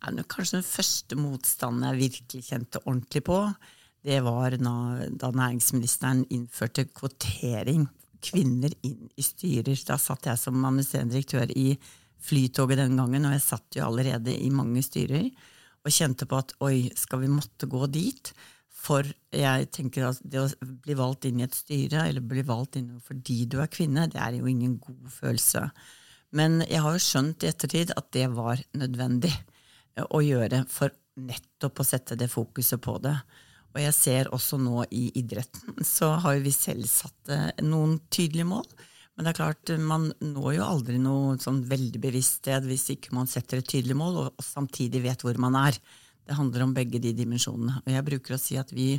Ja, 0.04 0.12
kanskje 0.28 0.58
den 0.58 0.66
første 0.68 1.16
motstanden 1.16 1.86
jeg 1.88 2.02
virkelig 2.02 2.42
kjente 2.50 2.82
ordentlig 2.84 3.22
på, 3.24 3.38
det 4.04 4.20
var 4.22 4.54
da 4.60 5.30
næringsministeren 5.34 6.26
innførte 6.30 6.84
kvotering 6.92 7.88
kvinner 8.22 8.72
inn 8.86 9.08
i 9.16 9.24
styrer. 9.24 9.78
Da 9.86 9.98
satt 10.00 10.28
jeg 10.28 10.40
som 10.40 10.64
administrerende 10.64 11.16
direktør 11.16 11.50
i 11.54 11.72
Flytoget 12.24 12.80
den 12.80 12.98
gangen, 12.98 13.26
og 13.28 13.34
jeg 13.36 13.44
satt 13.44 13.78
jo 13.78 13.86
allerede 13.86 14.34
i 14.34 14.50
mange 14.50 14.82
styrer 14.84 15.28
og 15.86 15.94
kjente 15.94 16.26
på 16.28 16.38
at 16.40 16.54
oi, 16.64 16.88
skal 16.98 17.22
vi 17.22 17.30
måtte 17.32 17.68
gå 17.70 17.86
dit? 17.94 18.32
For 18.78 19.06
jeg 19.34 19.68
tenker 19.74 20.08
at 20.10 20.20
det 20.22 20.40
å 20.42 20.68
bli 20.84 20.94
valgt 20.98 21.26
inn 21.28 21.40
i 21.40 21.46
et 21.46 21.56
styre, 21.56 22.04
eller 22.06 22.24
bli 22.24 22.44
valgt 22.46 22.78
inn 22.78 22.98
fordi 23.04 23.42
du 23.50 23.58
er 23.62 23.70
kvinne, 23.72 24.06
det 24.10 24.20
er 24.22 24.38
jo 24.38 24.50
ingen 24.50 24.76
god 24.82 25.08
følelse. 25.12 25.64
Men 26.38 26.60
jeg 26.68 26.82
har 26.84 26.94
jo 26.94 27.02
skjønt 27.02 27.44
i 27.44 27.50
ettertid 27.50 27.94
at 27.96 28.10
det 28.14 28.28
var 28.34 28.60
nødvendig 28.76 29.32
eh, 29.32 30.04
å 30.04 30.20
gjøre 30.22 30.64
for 30.70 30.92
nettopp 31.18 31.80
å 31.80 31.86
sette 31.86 32.18
det 32.18 32.30
fokuset 32.30 32.82
på 32.84 32.98
det. 33.02 33.16
Og 33.74 33.80
jeg 33.82 33.96
ser 33.96 34.30
også 34.34 34.58
nå 34.60 34.84
i 34.94 35.08
idretten, 35.18 35.80
så 35.84 36.14
har 36.22 36.38
vi 36.44 36.52
selv 36.54 36.88
satt 36.90 37.32
eh, 37.32 37.50
noen 37.64 37.98
tydelige 38.12 38.48
mål. 38.48 38.68
Men 39.18 39.26
det 39.26 39.32
er 39.32 39.38
klart, 39.40 39.70
man 39.82 40.12
når 40.22 40.52
jo 40.60 40.66
aldri 40.66 40.98
noe 41.02 41.34
sånn 41.42 41.64
veldig 41.66 42.00
bevisst 42.00 42.38
sted 42.38 42.66
hvis 42.70 42.86
ikke 42.94 43.16
man 43.18 43.26
setter 43.26 43.58
et 43.58 43.66
tydelig 43.66 43.96
mål, 43.98 44.20
og, 44.22 44.28
og 44.38 44.46
samtidig 44.46 45.02
vet 45.02 45.24
hvor 45.26 45.40
man 45.42 45.58
er. 45.58 45.78
Det 46.28 46.36
handler 46.38 46.68
om 46.68 46.76
begge 46.76 47.00
de 47.02 47.10
dimensjonene. 47.18 47.80
Og 47.82 47.90
jeg 47.90 48.06
bruker 48.06 48.36
å 48.36 48.40
si 48.40 48.58
at 48.60 48.70
vi 48.76 48.92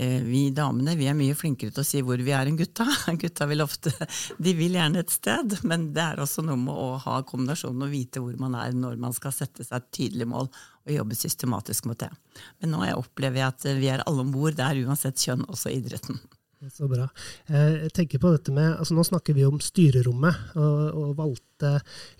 Eh, 0.00 0.22
vi 0.22 0.50
damene 0.54 0.92
vi 0.94 1.08
er 1.10 1.16
mye 1.18 1.34
flinkere 1.34 1.72
til 1.74 1.82
å 1.82 1.86
si 1.86 2.00
hvor 2.06 2.20
vi 2.22 2.30
er 2.30 2.46
enn 2.46 2.58
gutta. 2.58 2.84
Gutta 3.22 3.48
vil 3.50 3.64
ofte 3.64 3.90
de 4.38 4.52
vil 4.54 4.76
gjerne 4.78 5.02
et 5.02 5.10
sted, 5.10 5.56
men 5.66 5.88
det 5.96 6.04
er 6.04 6.22
også 6.22 6.44
noe 6.46 6.58
med 6.60 6.70
å 6.70 6.92
ha 7.02 7.16
kombinasjonen 7.26 7.82
og 7.88 7.90
vite 7.90 8.22
hvor 8.22 8.36
man 8.38 8.54
er 8.60 8.76
når 8.78 9.00
man 9.02 9.16
skal 9.16 9.34
sette 9.34 9.66
seg 9.66 9.80
et 9.80 9.88
tydelig 9.98 10.28
mål 10.30 10.46
og 10.52 10.94
jobbe 10.94 11.18
systematisk 11.18 11.90
mot 11.90 11.98
det. 11.98 12.12
Men 12.60 12.76
nå 12.76 12.84
opplever 12.94 13.42
jeg 13.42 13.48
at 13.56 13.68
vi 13.80 13.90
er 13.90 14.04
alle 14.06 14.22
om 14.22 14.30
bord 14.34 14.54
der, 14.60 14.78
uansett 14.86 15.18
kjønn, 15.18 15.48
også 15.50 15.74
idretten. 15.74 16.20
Så 16.66 16.88
bra. 16.90 17.04
Eh, 17.46 17.84
jeg 17.84 17.92
tenker 17.94 18.18
på 18.18 18.32
dette 18.34 18.50
med, 18.54 18.72
altså 18.80 18.96
Nå 18.96 19.04
snakker 19.06 19.36
vi 19.36 19.44
om 19.46 19.60
styrerommet 19.62 20.56
og, 20.58 20.80
og 20.98 21.12
valgte 21.20 21.76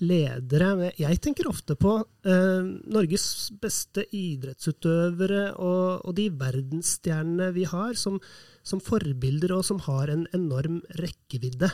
ledere. 0.07 0.69
Men 0.79 1.01
jeg 1.01 1.19
tenker 1.25 1.49
ofte 1.51 1.75
på 1.79 1.97
eh, 1.99 2.69
Norges 2.95 3.27
beste 3.59 4.05
idrettsutøvere 4.15 5.49
og, 5.57 6.07
og 6.07 6.15
de 6.19 6.29
verdensstjernene 6.39 7.51
vi 7.57 7.67
har 7.67 7.99
som, 7.99 8.21
som, 8.63 8.83
forbilder, 8.85 9.57
og 9.59 9.67
som 9.67 9.83
har 9.89 10.15
en 10.15 10.29
enorm 10.39 10.79
rekkevidde. 11.01 11.73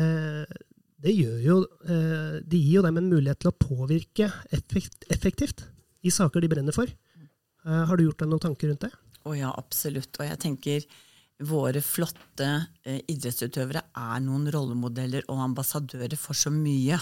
Eh, 0.00 0.58
det 1.00 1.14
jo, 1.16 1.60
eh, 1.88 2.40
de 2.44 2.58
gir 2.60 2.80
jo 2.80 2.86
dem 2.88 2.98
en 3.00 3.12
mulighet 3.12 3.40
til 3.40 3.52
å 3.52 3.56
påvirke 3.56 4.32
effekt, 4.52 5.06
effektivt 5.12 5.64
i 6.04 6.12
saker 6.12 6.40
de 6.40 6.50
brenner 6.52 6.76
for. 6.76 6.88
Eh, 6.88 7.84
har 7.88 7.96
du 7.96 8.04
gjort 8.04 8.24
deg 8.24 8.32
noen 8.32 8.42
tanker 8.48 8.72
rundt 8.72 8.84
det? 8.88 8.92
Å 9.28 9.36
ja, 9.36 9.52
absolutt. 9.52 10.12
Og 10.16 10.24
jeg 10.24 10.40
tenker 10.40 10.84
våre 11.46 11.80
flotte 11.84 12.48
eh, 12.84 13.00
idrettsutøvere 13.08 13.82
er 13.96 14.22
noen 14.24 14.48
rollemodeller 14.52 15.26
og 15.32 15.42
ambassadører 15.50 16.18
for 16.20 16.36
så 16.36 16.52
mye, 16.52 16.98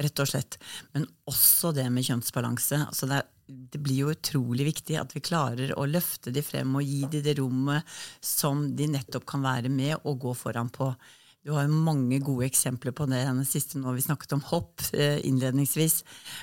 rett 0.00 0.22
og 0.22 0.30
slett. 0.30 0.58
Men 0.94 1.06
også 1.30 1.74
det 1.76 1.88
med 1.92 2.06
kjønnsbalanse. 2.06 2.84
Altså 2.86 3.08
det, 3.10 3.20
er, 3.20 3.30
det, 3.74 3.80
blir 3.82 4.04
jo 4.04 4.12
utrolig 4.14 4.70
viktig 4.70 4.98
at 5.00 5.14
vi 5.16 5.24
klarer 5.24 5.74
å 5.76 5.88
løfte 5.90 6.32
de 6.34 6.44
frem 6.44 6.76
og 6.78 6.86
gi 6.86 7.02
de 7.10 7.24
det 7.26 7.38
rommet 7.40 7.98
som 8.24 8.68
de 8.76 8.90
nettopp 8.94 9.26
kan 9.28 9.44
være 9.44 9.72
med 9.72 9.98
og 10.04 10.22
gå 10.26 10.36
foran 10.38 10.70
på. 10.72 10.92
Du 11.40 11.54
har 11.56 11.64
jo 11.64 11.72
mange 11.72 12.18
gode 12.20 12.44
eksempler 12.50 12.92
på 12.92 13.06
det. 13.08 13.22
Den 13.24 13.46
siste 13.48 13.80
nå, 13.80 13.94
Vi 13.96 14.04
snakket 14.04 14.34
om 14.36 14.42
hopp 14.44 14.84
eh, 14.92 15.22
innledningsvis, 15.24 16.02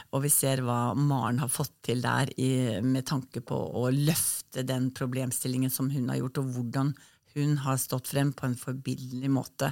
og 0.10 0.24
vi 0.26 0.32
ser 0.34 0.64
hva 0.66 0.96
Maren 0.98 1.38
har 1.44 1.52
fått 1.54 1.76
til 1.86 2.02
der 2.02 2.32
i, 2.34 2.82
med 2.82 3.06
tanke 3.06 3.44
på 3.46 3.60
å 3.78 3.92
løfte 3.94 4.66
den 4.66 4.90
problemstillingen 4.98 5.70
som 5.74 5.92
hun 5.94 6.10
har 6.10 6.24
gjort, 6.24 6.42
og 6.42 6.58
hvordan 6.58 6.96
hun 7.38 7.58
har 7.64 7.80
stått 7.82 8.12
frem 8.12 8.34
på 8.36 8.48
en 8.48 8.58
forbilledlig 8.60 9.32
måte. 9.32 9.72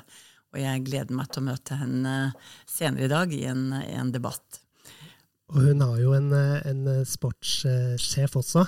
Og 0.56 0.62
jeg 0.62 0.86
gleder 0.88 1.18
meg 1.18 1.32
til 1.32 1.44
å 1.44 1.50
møte 1.50 1.80
henne 1.80 2.14
senere 2.70 3.10
i 3.10 3.12
dag 3.12 3.34
i 3.36 3.44
en, 3.50 3.68
en 3.76 4.14
debatt. 4.14 4.62
Og 5.54 5.62
hun 5.62 5.84
har 5.84 5.98
jo 6.02 6.16
en, 6.18 6.32
en, 6.34 6.88
sportssjef 7.06 8.38
også, 8.40 8.64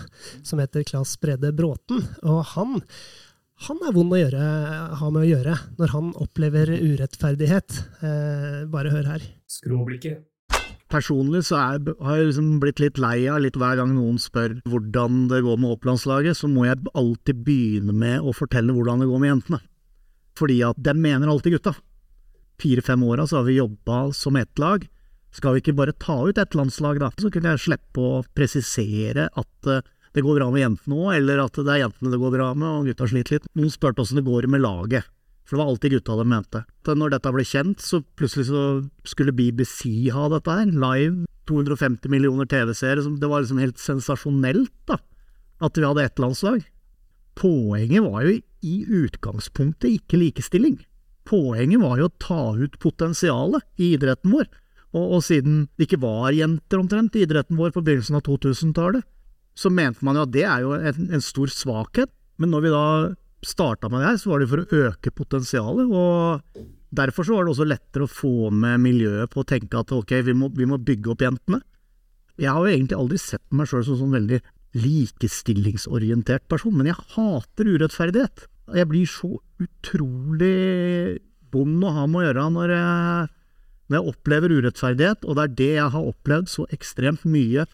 som 0.46 0.62
heter 0.62 0.86
Claes 0.86 1.16
Brede 1.22 1.50
Bråten. 1.56 2.04
Og 2.28 2.44
han, 2.54 2.78
han 3.66 3.82
er 3.88 3.96
vond 3.96 4.14
å 4.14 4.20
gjøre, 4.20 4.44
ha 5.00 5.10
med 5.10 5.24
å 5.24 5.30
gjøre 5.32 5.58
når 5.80 5.94
han 5.96 6.12
opplever 6.22 6.76
urettferdighet. 6.76 7.80
Eh, 8.06 8.60
bare 8.70 8.94
hør 8.94 9.14
her. 9.16 9.26
Skråblikket. 9.50 10.28
Personlig 10.88 11.42
så 11.50 11.58
er, 11.60 11.82
har 12.00 12.20
jeg 12.20 12.30
liksom 12.30 12.52
blitt 12.64 12.80
litt 12.80 13.00
lei 13.02 13.26
av 13.28 13.42
litt 13.44 13.58
hver 13.60 13.76
gang 13.80 13.92
noen 13.92 14.20
spør 14.22 14.56
hvordan 14.72 15.26
det 15.32 15.42
går 15.44 15.58
med 15.60 15.74
Opplandslaget, 15.76 16.38
så 16.40 16.48
må 16.48 16.64
jeg 16.64 16.80
alltid 16.96 17.42
begynne 17.44 17.96
med 17.96 18.24
å 18.24 18.36
fortelle 18.36 18.76
hvordan 18.76 19.04
det 19.04 19.10
går 19.10 19.20
med 19.24 19.32
jentene. 19.34 19.60
Fordi 20.40 20.62
at 20.64 20.80
dem 20.80 21.02
mener 21.04 21.32
alltid 21.32 21.58
gutta. 21.58 21.76
Fire-fem 22.62 23.04
åra 23.04 23.28
så 23.28 23.42
har 23.42 23.50
vi 23.50 23.58
jobba 23.58 24.14
som 24.16 24.40
ett 24.40 24.62
lag. 24.62 24.88
Skal 25.36 25.58
vi 25.58 25.62
ikke 25.66 25.76
bare 25.78 25.98
ta 26.00 26.22
ut 26.30 26.40
ett 26.40 26.56
landslag, 26.56 27.02
da? 27.04 27.12
Så 27.20 27.30
kunne 27.34 27.52
jeg 27.54 27.66
slippe 27.66 28.02
å 28.02 28.24
presisere 28.38 29.28
at 29.28 29.70
eh, 29.70 29.84
det 30.16 30.24
går 30.26 30.40
bra 30.40 30.48
med 30.54 30.64
jentene 30.64 30.98
òg, 30.98 31.12
eller 31.20 31.44
at 31.44 31.60
det 31.60 31.74
er 31.74 31.84
jentene 31.84 32.14
det 32.14 32.22
går 32.22 32.34
bra 32.34 32.54
med 32.58 32.70
og 32.72 32.88
gutta 32.90 33.10
sliter 33.12 33.38
litt. 33.38 33.52
Noen 33.60 33.74
spurte 33.74 34.02
åssen 34.02 34.22
det 34.22 34.26
går 34.26 34.48
med 34.50 34.64
laget. 34.64 35.12
For 35.48 35.56
det 35.56 35.62
var 35.62 35.72
alltid 35.72 35.94
gutta 35.96 36.18
de 36.20 36.28
mente. 36.28 36.64
Så 36.84 36.96
når 36.98 37.14
dette 37.14 37.32
ble 37.32 37.46
kjent, 37.48 37.80
så 37.80 38.02
plutselig 38.20 38.50
så 38.50 38.64
skulle 39.08 39.36
BBC 39.36 40.12
ha 40.12 40.28
dette 40.34 40.52
her, 40.60 40.74
live. 40.76 41.24
250 41.48 42.12
millioner 42.12 42.46
TV-seere. 42.52 43.06
Det 43.20 43.30
var 43.32 43.46
liksom 43.46 43.62
helt 43.64 43.80
sensasjonelt, 43.80 44.74
da, 44.90 44.98
at 45.64 45.80
vi 45.80 45.86
hadde 45.88 46.04
ett 46.04 46.20
landslag. 46.20 46.66
Poenget 47.40 48.04
var 48.04 48.26
jo 48.26 48.34
i 48.68 48.76
utgangspunktet 48.84 50.02
ikke 50.02 50.20
likestilling. 50.20 50.82
Poenget 51.28 51.80
var 51.80 52.02
jo 52.02 52.10
å 52.10 52.18
ta 52.20 52.42
ut 52.58 52.76
potensialet 52.84 53.64
i 53.80 53.94
idretten 53.96 54.34
vår. 54.34 54.50
Og, 54.96 55.04
og 55.18 55.24
siden 55.24 55.68
det 55.78 55.88
ikke 55.88 56.02
var 56.04 56.36
jenter 56.36 56.82
omtrent 56.82 57.16
i 57.16 57.24
idretten 57.24 57.60
vår 57.60 57.72
på 57.76 57.84
begynnelsen 57.86 58.20
av 58.20 58.26
2000-tallet, 58.28 59.06
så 59.58 59.72
mente 59.74 60.06
man 60.06 60.20
jo 60.20 60.28
at 60.28 60.34
det 60.36 60.44
er 60.46 60.64
jo 60.64 60.76
en, 60.78 61.08
en 61.16 61.24
stor 61.24 61.52
svakhet. 61.52 62.12
Men 62.38 62.52
når 62.54 62.66
vi 62.66 62.74
da 62.74 62.86
starta 63.48 63.90
med 63.90 64.02
det 64.02 64.12
her, 64.12 64.20
så 64.22 64.34
var 64.34 64.42
det 64.42 64.50
for 64.52 64.64
å 64.64 64.82
øke 64.88 65.14
potensialet. 65.16 65.88
og 65.88 66.66
Derfor 66.98 67.28
så 67.28 67.38
var 67.38 67.48
det 67.48 67.54
også 67.54 67.68
lettere 67.68 68.08
å 68.08 68.12
få 68.12 68.52
med 68.52 68.82
miljøet 68.84 69.32
på 69.32 69.44
å 69.44 69.48
tenke 69.48 69.80
at 69.80 69.92
ok, 69.96 70.14
vi 70.28 70.36
må, 70.38 70.52
vi 70.56 70.68
må 70.70 70.80
bygge 70.80 71.12
opp 71.14 71.24
jentene. 71.26 71.62
Jeg 72.38 72.54
har 72.54 72.62
jo 72.62 72.74
egentlig 72.74 73.00
aldri 73.00 73.20
sett 73.22 73.44
meg 73.56 73.70
sjøl 73.70 73.84
som 73.88 73.98
sånn 74.00 74.14
veldig 74.14 74.40
likestillingsorientert 74.78 76.46
person, 76.52 76.76
men 76.76 76.92
jeg 76.92 77.00
hater 77.16 77.72
urettferdighet. 77.74 78.46
Jeg 78.76 78.90
blir 78.92 79.10
så 79.10 79.32
utrolig 79.64 81.20
bond 81.52 81.86
å 81.88 81.94
ha 81.96 82.06
med 82.06 82.22
å 82.22 82.26
gjøre 82.28 82.48
når 82.54 82.74
jeg, 82.76 83.30
når 83.88 83.98
jeg 83.98 84.14
opplever 84.14 84.56
urettferdighet, 84.60 85.24
og 85.26 85.38
det 85.38 85.46
er 85.46 85.56
det 85.62 85.72
jeg 85.80 85.94
har 85.96 86.10
opplevd 86.12 86.52
så 86.52 86.68
ekstremt 86.76 87.24
mye. 87.28 87.66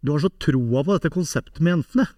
Du 0.00 0.14
har 0.14 0.24
så 0.24 0.32
troa 0.42 0.82
på 0.82 0.96
dette 0.96 1.12
konseptet 1.12 1.60
med 1.60 1.78
jentene 1.78 2.08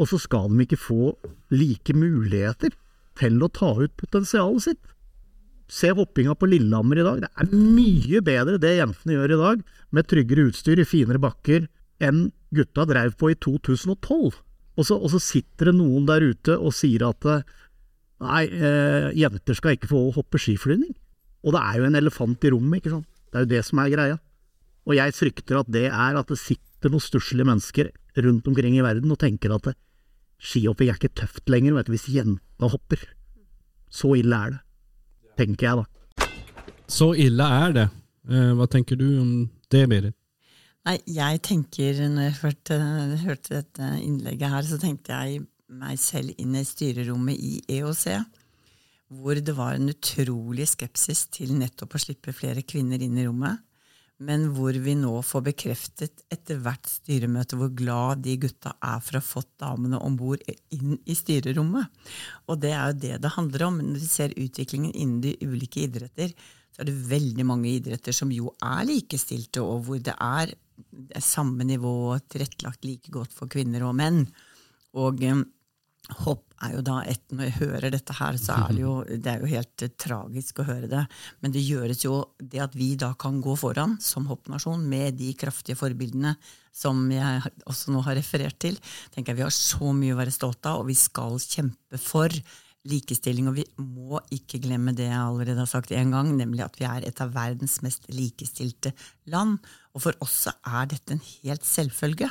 og 0.00 0.08
så 0.08 0.18
skal 0.20 0.48
de 0.48 0.64
ikke 0.64 0.80
få 0.80 1.12
like 1.52 1.94
muligheter 1.96 2.72
til 3.20 3.36
å 3.44 3.50
ta 3.52 3.74
ut 3.82 3.92
potensialet 4.00 4.64
sitt. 4.64 4.80
Se 5.70 5.92
hoppinga 5.94 6.34
på 6.38 6.48
Lillehammer 6.50 7.02
i 7.02 7.06
dag. 7.06 7.20
Det 7.22 7.30
er 7.30 7.50
mye 7.52 8.22
bedre 8.26 8.60
det 8.62 8.72
jentene 8.78 9.18
gjør 9.18 9.34
i 9.34 9.40
dag, 9.42 9.64
med 9.94 10.08
tryggere 10.08 10.48
utstyr 10.48 10.80
i 10.80 10.88
finere 10.88 11.20
bakker, 11.22 11.68
enn 12.00 12.30
gutta 12.56 12.86
dreiv 12.88 13.14
på 13.20 13.30
i 13.34 13.36
2012. 13.36 14.40
Og 14.80 14.86
så, 14.86 14.96
og 14.96 15.12
så 15.12 15.20
sitter 15.20 15.70
det 15.70 15.76
noen 15.76 16.08
der 16.08 16.24
ute 16.32 16.56
og 16.56 16.72
sier 16.74 17.04
at 17.10 17.28
nei, 18.24 18.44
eh, 18.48 19.10
jenter 19.20 19.58
skal 19.58 19.76
ikke 19.76 19.90
få 19.92 20.06
hoppe 20.16 20.40
skiflygning. 20.40 20.94
Og 21.44 21.54
det 21.54 21.60
er 21.60 21.78
jo 21.80 21.86
en 21.88 22.00
elefant 22.00 22.48
i 22.48 22.52
rommet, 22.54 22.80
ikke 22.80 22.96
sant. 22.96 23.08
Det 23.30 23.38
er 23.38 23.46
jo 23.46 23.52
det 23.52 23.62
som 23.68 23.82
er 23.82 23.92
greia. 23.92 24.18
Og 24.88 24.96
jeg 24.96 25.14
frykter 25.14 25.60
at 25.60 25.70
det 25.70 25.86
er 25.90 26.18
at 26.18 26.32
det 26.32 26.40
sitter 26.40 26.90
noen 26.90 27.04
stusslige 27.04 27.46
mennesker 27.46 27.92
rundt 28.24 28.48
omkring 28.48 28.78
i 28.78 28.84
verden 28.84 29.12
og 29.12 29.20
tenker 29.20 29.52
at 29.54 29.70
skihopping 30.40 30.90
er 30.90 30.98
ikke 30.98 31.12
tøft 31.22 31.50
lenger, 31.52 31.76
vet 31.76 31.88
du, 31.88 31.94
hvis 31.94 32.08
jenta 32.12 32.70
hopper. 32.72 33.02
Så 33.90 34.14
ille 34.18 34.36
er 34.36 34.54
det, 34.54 34.60
tenker 35.40 35.68
jeg 35.68 35.82
da. 35.82 36.28
Så 36.90 37.12
ille 37.18 37.46
er 37.62 37.76
det. 37.76 37.86
Eh, 38.30 38.50
hva 38.58 38.66
tenker 38.70 38.98
du 38.98 39.06
om 39.20 39.30
det, 39.72 39.84
Berit? 39.90 40.16
Nei, 40.88 40.96
jeg 41.12 41.40
tenker, 41.44 41.98
når 42.08 42.30
jeg 42.30 42.36
hørte, 42.40 42.76
hørte, 43.20 43.60
dette 43.60 43.88
innlegget 44.00 44.48
her, 44.48 44.64
så 44.64 44.78
tenkte 44.80 45.12
jeg 45.12 45.42
meg 45.70 45.98
selv 46.00 46.32
inn 46.40 46.56
i 46.56 46.64
styrerommet 46.66 47.36
i 47.36 47.58
EOC, 47.76 48.06
hvor 49.20 49.38
det 49.38 49.54
var 49.58 49.76
en 49.76 49.92
utrolig 49.92 50.66
skepsis 50.70 51.26
til 51.34 51.52
nettopp 51.58 51.94
å 51.94 52.00
slippe 52.00 52.34
flere 52.34 52.64
kvinner 52.64 53.02
inn 53.02 53.18
i 53.18 53.26
rommet 53.26 53.60
men 54.20 54.50
hvor 54.52 54.76
vi 54.84 54.92
nå 54.98 55.12
får 55.24 55.42
bekreftet 55.46 56.24
etter 56.32 56.58
hvert 56.60 56.88
styremøte 56.88 57.56
hvor 57.56 57.70
glad 57.72 58.20
de 58.26 58.36
gutta 58.42 58.74
er 58.84 59.00
for 59.04 59.16
å 59.16 59.22
ha 59.22 59.26
fått 59.26 59.50
damene 59.62 60.00
om 60.04 60.18
bord 60.20 60.44
inn 60.76 60.98
i 61.08 61.16
styrerommet. 61.16 61.88
Og 62.52 62.60
det 62.60 62.74
er 62.76 62.90
jo 62.90 62.98
det 63.06 63.14
det 63.24 63.34
handler 63.36 63.66
om. 63.70 63.78
Når 63.80 64.02
vi 64.02 64.10
ser 64.12 64.36
utviklingen 64.36 64.92
innen 64.92 65.22
de 65.24 65.32
ulike 65.40 65.86
idretter, 65.86 66.34
så 66.70 66.82
er 66.82 66.90
det 66.90 66.98
veldig 67.08 67.46
mange 67.48 67.72
idretter 67.72 68.14
som 68.16 68.32
jo 68.34 68.52
er 68.60 68.84
likestilte, 68.90 69.64
og 69.64 69.86
hvor 69.88 70.04
det 70.04 70.14
er 70.14 70.52
samme 71.24 71.64
nivå 71.68 71.94
tilrettelagt 72.28 72.84
like 72.84 73.12
godt 73.14 73.32
for 73.36 73.48
kvinner 73.52 73.88
og 73.88 73.96
menn. 73.98 74.26
Og, 75.00 75.24
hopp 76.24 76.46
er 76.60 76.74
jo 76.76 76.82
da 76.84 77.00
et, 77.08 77.22
Når 77.32 77.48
jeg 77.48 77.56
hører 77.58 77.92
dette 77.94 78.14
her, 78.18 78.38
så 78.40 78.56
er 78.66 78.74
det 78.74 78.82
jo, 78.82 78.94
det 79.08 79.32
er 79.32 79.42
jo 79.42 79.50
helt 79.50 79.84
eh, 79.84 79.92
tragisk 80.00 80.60
å 80.60 80.66
høre 80.68 80.90
det. 80.90 81.02
Men 81.40 81.54
det 81.54 81.64
gjøres 81.64 82.04
jo 82.04 82.16
det 82.38 82.62
at 82.64 82.74
vi 82.76 82.92
da 83.00 83.12
kan 83.18 83.40
gå 83.40 83.54
foran 83.58 83.96
som 84.04 84.28
hoppnasjon 84.30 84.82
med 84.88 85.16
de 85.20 85.32
kraftige 85.38 85.78
forbildene 85.80 86.34
som 86.72 87.02
jeg 87.12 87.52
også 87.68 87.94
nå 87.94 88.02
har 88.06 88.18
referert 88.18 88.58
til. 88.62 88.76
tenker 89.14 89.32
jeg 89.32 89.40
Vi 89.40 89.46
har 89.48 89.54
så 89.54 89.92
mye 89.96 90.14
å 90.14 90.20
være 90.20 90.34
stolt 90.34 90.66
av, 90.68 90.82
og 90.82 90.90
vi 90.90 90.98
skal 90.98 91.40
kjempe 91.42 92.00
for 92.00 92.34
likestilling. 92.88 93.48
Og 93.50 93.58
vi 93.60 93.66
må 93.82 94.20
ikke 94.34 94.60
glemme 94.62 94.94
det 94.96 95.08
jeg 95.08 95.20
allerede 95.20 95.64
har 95.64 95.70
sagt 95.70 95.92
en 95.96 96.14
gang, 96.14 96.32
nemlig 96.38 96.64
at 96.64 96.78
vi 96.80 96.88
er 96.88 97.06
et 97.08 97.22
av 97.22 97.34
verdens 97.34 97.80
mest 97.84 98.08
likestilte 98.12 98.94
land. 99.32 99.58
Og 99.94 100.06
for 100.06 100.24
oss 100.24 100.44
er 100.50 100.90
dette 100.90 101.16
en 101.16 101.24
helt 101.42 101.66
selvfølge. 101.66 102.30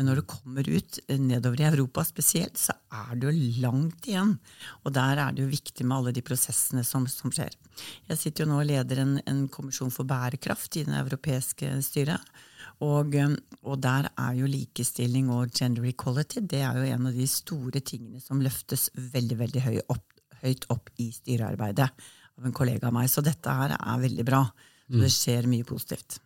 Men 0.00 0.08
når 0.08 0.22
du 0.22 0.28
kommer 0.32 0.64
ut 0.64 0.98
eh, 1.12 1.18
nedover 1.20 1.60
i 1.60 1.66
Europa 1.68 2.00
spesielt, 2.08 2.56
så 2.56 2.72
er 2.88 3.18
det 3.20 3.34
jo 3.34 3.48
langt 3.60 4.06
igjen. 4.08 4.30
Og 4.88 4.94
der 4.96 5.20
er 5.20 5.34
det 5.36 5.44
jo 5.44 5.50
viktig 5.50 5.84
med 5.84 5.98
alle 5.98 6.14
de 6.16 6.22
prosessene 6.24 6.80
som, 6.88 7.04
som 7.04 7.28
skjer. 7.36 7.52
Jeg 8.08 8.16
sitter 8.16 8.46
jo 8.46 8.48
nå 8.48 8.62
og 8.62 8.70
leder 8.70 9.02
en, 9.02 9.18
en 9.28 9.42
kommisjon 9.52 9.92
for 9.92 10.08
bærekraft 10.08 10.78
i 10.80 10.86
det 10.88 10.96
europeiske 11.02 11.68
styret. 11.84 12.32
Og, 12.80 13.12
um, 13.12 13.36
og, 13.60 13.76
der 13.84 14.08
er 14.08 14.38
jo 14.38 14.48
likestilling 14.48 15.28
og 15.36 15.52
gender 15.52 15.84
equality 15.90 16.40
det 16.48 16.62
er 16.64 16.80
jo 16.80 16.94
en 16.94 17.10
av 17.10 17.20
de 17.20 17.28
store 17.28 17.84
tingene 17.84 18.24
som 18.24 18.40
løftes 18.40 18.88
veldig 18.96 19.36
veldig 19.42 19.66
høy 19.66 19.78
opp, 19.92 20.06
høyt 20.40 20.64
opp 20.72 20.88
i 20.96 21.10
styrearbeidet 21.12 21.90
av 21.90 22.48
en 22.48 22.56
kollega 22.56 22.88
av 22.88 22.96
meg. 22.96 23.12
Så 23.12 23.20
dette 23.20 23.52
her 23.52 23.76
er 23.76 24.04
veldig 24.08 24.28
bra. 24.32 24.46
Så 24.88 24.96
det 24.96 25.12
mm. 25.12 25.16
skjer 25.20 25.52
mye 25.52 25.68
positivt. 25.68 26.22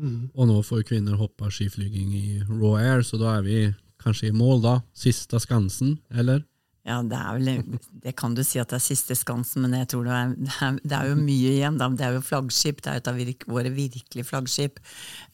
Mm. 0.00 0.30
Og 0.34 0.48
nå 0.48 0.60
får 0.64 0.86
kvinner 0.88 1.18
hoppa 1.20 1.50
skiflyging 1.52 2.14
i 2.16 2.26
raw 2.48 2.78
air, 2.80 3.04
så 3.04 3.20
da 3.20 3.36
er 3.36 3.44
vi 3.46 3.58
kanskje 4.00 4.30
i 4.30 4.36
mål, 4.36 4.62
da. 4.64 4.78
Siste 4.96 5.40
skansen, 5.42 5.98
eller? 6.10 6.42
Ja, 6.88 7.02
det, 7.04 7.18
vel, 7.36 7.78
det, 8.00 8.14
kan 8.16 8.32
du 8.32 8.40
si 8.46 8.56
at 8.60 8.70
det 8.72 8.78
er 8.78 8.82
siste 8.82 9.12
skansen, 9.18 9.60
men 9.66 9.74
jeg 9.76 9.90
tror 9.92 10.06
det 10.08 10.14
er, 10.16 10.78
det 10.80 10.94
er, 10.96 11.10
jo 11.10 11.18
mye 11.18 11.50
igjen. 11.52 11.76
Det 11.76 12.06
er 12.06 12.14
jo 12.16 12.22
flaggskip, 12.24 12.80
det 12.80 12.92
er 12.92 13.02
et 13.02 13.10
av 13.10 13.18
virke, 13.20 13.48
våre 13.52 13.72
virkelige 13.74 14.24
flaggskip. 14.24 14.80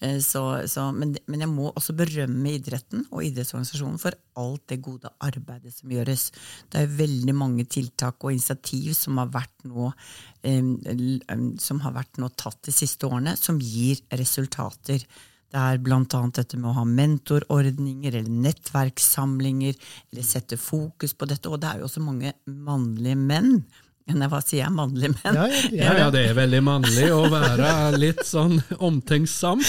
Eh, 0.01 0.19
så, 0.25 0.43
så, 0.67 0.89
men, 0.97 1.15
men, 1.31 1.45
jeg 1.45 1.53
må 1.53 1.69
også 1.71 1.95
berømme 1.99 2.57
idretten 2.57 3.07
og 3.13 3.23
idrettsorganisasjonen 3.29 4.03
for 4.03 4.19
alt 4.43 4.65
det 4.73 4.81
gode 4.85 5.13
arbeidet 5.23 5.77
som 5.77 5.95
gjøres. 5.95 6.27
Det 6.73 6.83
er 6.83 6.99
veldig 6.99 7.37
mange 7.39 7.69
tiltak 7.71 8.27
og 8.27 8.35
initiativ 8.35 8.91
som 8.99 9.23
har 9.23 9.31
vært 9.39 9.71
nå, 9.71 9.93
som 11.63 11.81
har 11.83 11.95
vært 11.95 12.21
nå 12.23 12.29
tatt 12.39 12.59
de 12.67 12.75
siste 12.75 13.07
årene, 13.07 13.39
som 13.39 13.63
gir 13.63 14.03
resultater. 14.19 15.07
Det 15.53 15.63
er 15.63 15.81
bl.a. 15.83 16.21
dette 16.35 16.59
med 16.59 16.71
å 16.73 16.77
ha 16.81 16.85
mentorordninger 16.89 18.19
eller 18.19 18.43
nettverkssamlinger, 18.47 19.77
eller 20.11 20.27
sette 20.27 20.59
fokus 20.61 21.15
på 21.15 21.29
dette. 21.31 21.51
Og 21.51 21.63
det 21.63 21.71
er 21.71 21.83
jo 21.83 21.89
også 21.89 22.03
mange 22.05 22.35
mannlige 22.51 23.19
menn 23.21 23.61
hva 24.07 24.39
sier 24.39 24.61
jeg? 24.61 24.71
Mannlige 24.71 25.17
menn? 25.17 25.35
Ja, 25.35 25.47
ja, 25.51 25.71
ja, 25.75 25.95
ja, 25.99 26.11
det 26.15 26.21
er 26.29 26.37
veldig 26.39 26.61
mannlig 26.63 27.09
å 27.11 27.25
være 27.31 27.71
litt 27.99 28.23
sånn 28.27 28.61
omtenksom. 28.79 29.63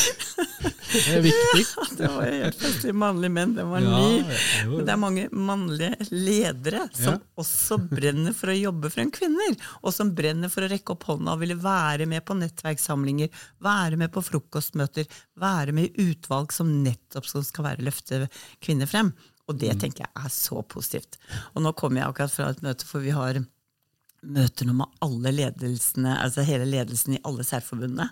Det 0.88 1.15
er 1.17 1.24
viktig. 1.25 1.63
Ja, 1.77 1.86
det 1.98 2.10
var 2.13 2.27
helt 2.29 2.60
feil. 2.62 2.94
Mannlige 2.98 3.34
menn, 3.34 3.56
det 3.58 3.65
var 3.67 3.82
ny. 3.82 4.22
Men 4.70 4.86
det 4.86 4.94
er 4.94 5.00
mange 5.01 5.25
mannlige 5.34 6.08
ledere 6.13 6.84
som 6.96 7.17
også 7.39 7.79
brenner 7.89 8.36
for 8.38 8.53
å 8.53 8.58
jobbe 8.58 8.91
frem 8.94 9.10
kvinner. 9.13 9.58
Og 9.82 9.96
som 9.96 10.13
brenner 10.15 10.53
for 10.53 10.65
å 10.65 10.70
rekke 10.72 10.94
opp 10.94 11.08
hånda 11.10 11.34
og 11.34 11.41
ville 11.41 11.58
være 11.58 12.08
med 12.10 12.25
på 12.27 12.38
nettverkssamlinger, 12.38 13.34
være 13.65 14.00
med 14.00 14.13
på 14.13 14.24
frokostmøter, 14.29 15.10
være 15.41 15.74
med 15.75 15.89
i 15.89 16.12
utvalg 16.12 16.53
som 16.53 16.70
nettopp 16.86 17.25
skal 17.25 17.72
være 17.72 17.89
løfte 17.89 18.27
kvinner 18.63 18.89
frem. 18.89 19.12
Og 19.48 19.58
det 19.58 19.74
mm. 19.74 19.82
tenker 19.82 20.06
jeg 20.06 20.25
er 20.27 20.34
så 20.34 20.62
positivt. 20.62 21.17
Og 21.56 21.63
nå 21.65 21.74
kommer 21.77 22.03
jeg 22.03 22.12
akkurat 22.12 22.38
fra 22.38 22.51
et 22.53 22.65
møte, 22.65 22.88
for 22.88 23.03
vi 23.03 23.15
har 23.15 23.41
møter 24.24 24.67
nå 24.67 24.75
med 24.79 24.97
alle 25.05 25.33
ledelsene, 25.36 26.15
altså 26.21 26.45
hele 26.47 26.67
ledelsen 26.69 27.17
i 27.17 27.24
alle 27.27 27.45
særforbundene. 27.47 28.09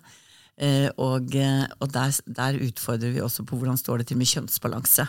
Eh, 0.56 0.88
og, 1.02 1.34
eh, 1.36 1.66
og 1.84 1.90
der, 1.92 2.14
der, 2.32 2.60
utfordrer 2.64 3.12
vi 3.12 3.24
også 3.24 3.44
på 3.44 3.58
hvordan 3.60 3.80
står 3.80 4.02
det 4.02 4.12
til 4.12 4.20
med 4.22 4.30
kjønnsbalanse 4.30 5.08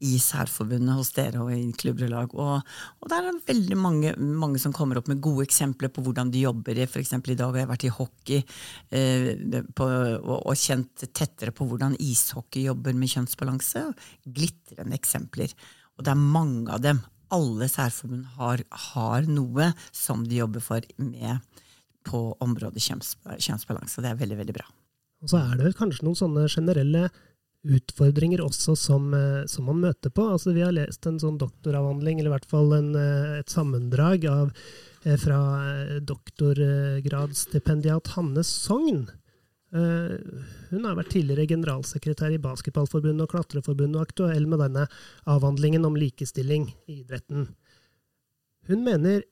i 0.00 0.16
særforbundet 0.18 0.96
hos 0.96 1.12
dere 1.12 1.42
og 1.44 1.52
i 1.52 1.68
klubber 1.76 2.14
og. 2.16 2.34
Og, 2.40 3.08
der 3.10 3.20
er 3.20 3.28
det 3.28 3.52
veldig 3.52 3.76
mange, 3.78 4.14
mange, 4.16 4.58
som 4.58 4.72
kommer 4.72 4.98
opp 4.98 5.10
med 5.12 5.20
gode 5.20 5.44
eksempler 5.44 5.92
på 5.92 6.02
hvordan 6.02 6.32
de 6.32 6.46
jobber. 6.46 6.80
For 6.88 7.02
eksempel 7.02 7.34
i 7.34 7.38
dag 7.38 7.52
har 7.52 7.62
jeg 7.62 7.70
vært 7.70 7.86
i 7.86 7.92
hockey 7.98 8.40
eh, 8.96 9.60
på, 9.76 9.86
og, 9.86 10.38
og, 10.40 10.56
kjent 10.56 11.06
tettere 11.12 11.52
på 11.52 11.68
hvordan 11.68 11.98
ishockey 12.00 12.64
jobber 12.64 12.96
med 12.96 13.12
kjønnsbalanse. 13.12 13.86
Glitrende 14.24 14.96
eksempler. 14.96 15.52
Og 15.98 16.06
det 16.06 16.14
er 16.14 16.28
mange 16.38 16.72
av 16.72 16.82
dem 16.82 17.04
alle 17.34 17.68
særforbund 17.70 18.28
har, 18.38 18.62
har, 18.92 19.26
noe 19.30 19.72
som 19.92 20.24
de 20.26 20.40
jobber 20.40 20.64
for 20.64 20.86
med 20.98 21.42
på 22.06 22.20
området 22.40 22.82
kjønns, 22.82 23.16
kjønnsbalanse. 23.38 24.02
Det 24.02 24.12
er 24.12 24.20
veldig, 24.20 24.38
veldig 24.40 24.56
bra. 24.56 24.68
Og 25.20 25.32
så 25.32 25.42
er 25.42 25.56
det 25.56 25.66
vel 25.68 25.76
kanskje 25.76 26.06
noen 26.06 26.18
sånne 26.18 26.46
generelle 26.48 27.10
utfordringer 27.68 28.40
også 28.40 28.72
som, 28.78 29.10
eh, 29.14 29.44
som, 29.46 29.66
man 29.68 29.80
møter 29.82 30.10
på. 30.10 30.22
Altså, 30.32 30.52
vi 30.56 30.62
har 30.64 30.72
lest 30.72 31.06
en 31.06 31.20
sånn 31.20 31.38
doktoravhandling, 31.40 32.18
eller 32.18 32.30
i 32.30 32.36
hvert 32.38 32.48
fall 32.48 32.72
en, 32.72 32.94
eh, 32.96 33.38
et 33.40 33.48
sammendrag 33.52 34.24
av, 34.30 34.52
eh, 35.04 35.16
fra 35.16 36.00
doktorgradsstipendiat 36.00 38.06
Hanne 38.16 38.44
Sogn, 38.44 39.08
hun 39.70 40.86
har 40.86 40.96
vært 40.98 41.12
tidligere 41.14 41.46
generalsekretær 41.52 42.32
i 42.34 42.40
Basketballforbundet 42.42 43.22
og 43.22 43.34
Klatreforbundet 43.34 44.00
og 44.00 44.08
aktuell 44.08 44.48
med 44.50 44.58
denne 44.64 44.86
avhandlingen 45.30 45.86
om 45.86 45.98
likestilling 45.98 46.66
i 46.90 47.00
idretten. 47.04 47.46
Hun 48.66 48.82
mener 48.86 49.22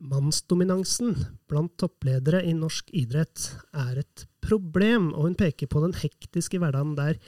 mannsdominansen 0.00 1.16
blant 1.50 1.74
toppledere 1.80 2.44
i 2.46 2.54
norsk 2.56 2.88
idrett 2.96 3.50
er 3.76 4.00
et 4.04 4.24
problem, 4.40 5.10
og 5.12 5.26
hun 5.28 5.36
peker 5.38 5.68
på 5.70 5.82
den 5.84 5.96
hektiske 5.98 6.60
hverdagen 6.62 6.96
der 6.98 7.18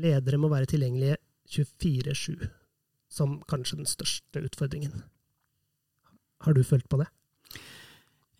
ledere 0.00 0.40
må 0.40 0.52
være 0.52 0.70
tilgjengelige 0.70 1.18
24-7, 1.52 2.46
som 3.12 3.40
kanskje 3.50 3.80
den 3.82 3.90
største 3.90 4.44
utfordringen. 4.46 5.02
Har 6.42 6.54
du 6.56 6.62
følt 6.66 6.88
på 6.88 7.00
det? 7.02 7.08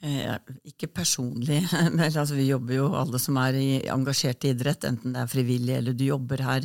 Eh, 0.03 0.35
ikke 0.67 0.89
personlig, 0.91 1.61
men 1.95 2.01
altså, 2.09 2.35
vi 2.35 2.49
jobber 2.49 2.75
jo 2.75 2.89
alle 2.99 3.21
som 3.23 3.37
er 3.39 3.55
i, 3.55 3.67
engasjert 3.87 4.43
i 4.43 4.51
idrett, 4.51 4.83
enten 4.89 5.15
det 5.15 5.21
er 5.23 5.29
frivillig 5.31 5.77
eller 5.77 5.95
du 5.95 6.03
jobber 6.09 6.41
her. 6.43 6.65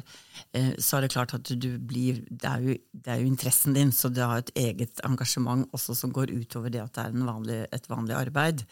Eh, 0.57 0.71
så 0.81 0.97
er 0.97 1.05
det 1.05 1.11
klart 1.13 1.35
at 1.37 1.51
du 1.53 1.67
blir 1.77 2.23
det 2.31 2.49
er, 2.49 2.63
jo, 2.65 2.73
det 2.97 3.11
er 3.13 3.21
jo 3.21 3.27
interessen 3.29 3.77
din, 3.77 3.91
så 3.93 4.09
du 4.09 4.23
har 4.23 4.41
et 4.41 4.49
eget 4.57 5.03
engasjement 5.05 5.67
også 5.77 5.93
som 5.99 6.15
går 6.15 6.33
utover 6.33 6.73
det 6.73 6.81
at 6.81 6.97
det 6.97 7.03
er 7.05 7.27
vanlig, 7.27 7.59
et 7.77 7.85
vanlig 7.91 8.15
arbeid. 8.17 8.63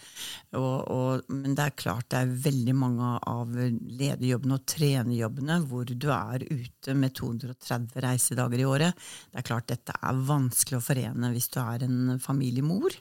Og, 0.57 0.73
og, 0.95 1.29
men 1.29 1.53
det 1.53 1.67
er 1.67 1.77
klart 1.83 2.09
det 2.09 2.23
er 2.23 2.33
veldig 2.47 2.75
mange 2.81 3.11
av 3.21 3.53
lederjobbene 3.53 4.57
og 4.57 4.65
trenerjobbene 4.73 5.59
hvor 5.69 5.93
du 5.93 6.09
er 6.09 6.47
ute 6.49 6.97
med 6.97 7.13
230 7.13 8.01
reisedager 8.01 8.65
i 8.65 8.69
året. 8.71 9.05
Det 9.29 9.43
er 9.43 9.47
klart 9.53 9.69
dette 9.69 9.93
er 9.93 10.25
vanskelig 10.25 10.81
å 10.81 10.87
forene 10.89 11.35
hvis 11.37 11.51
du 11.53 11.61
er 11.61 11.85
en 11.85 12.17
familiemor. 12.17 12.97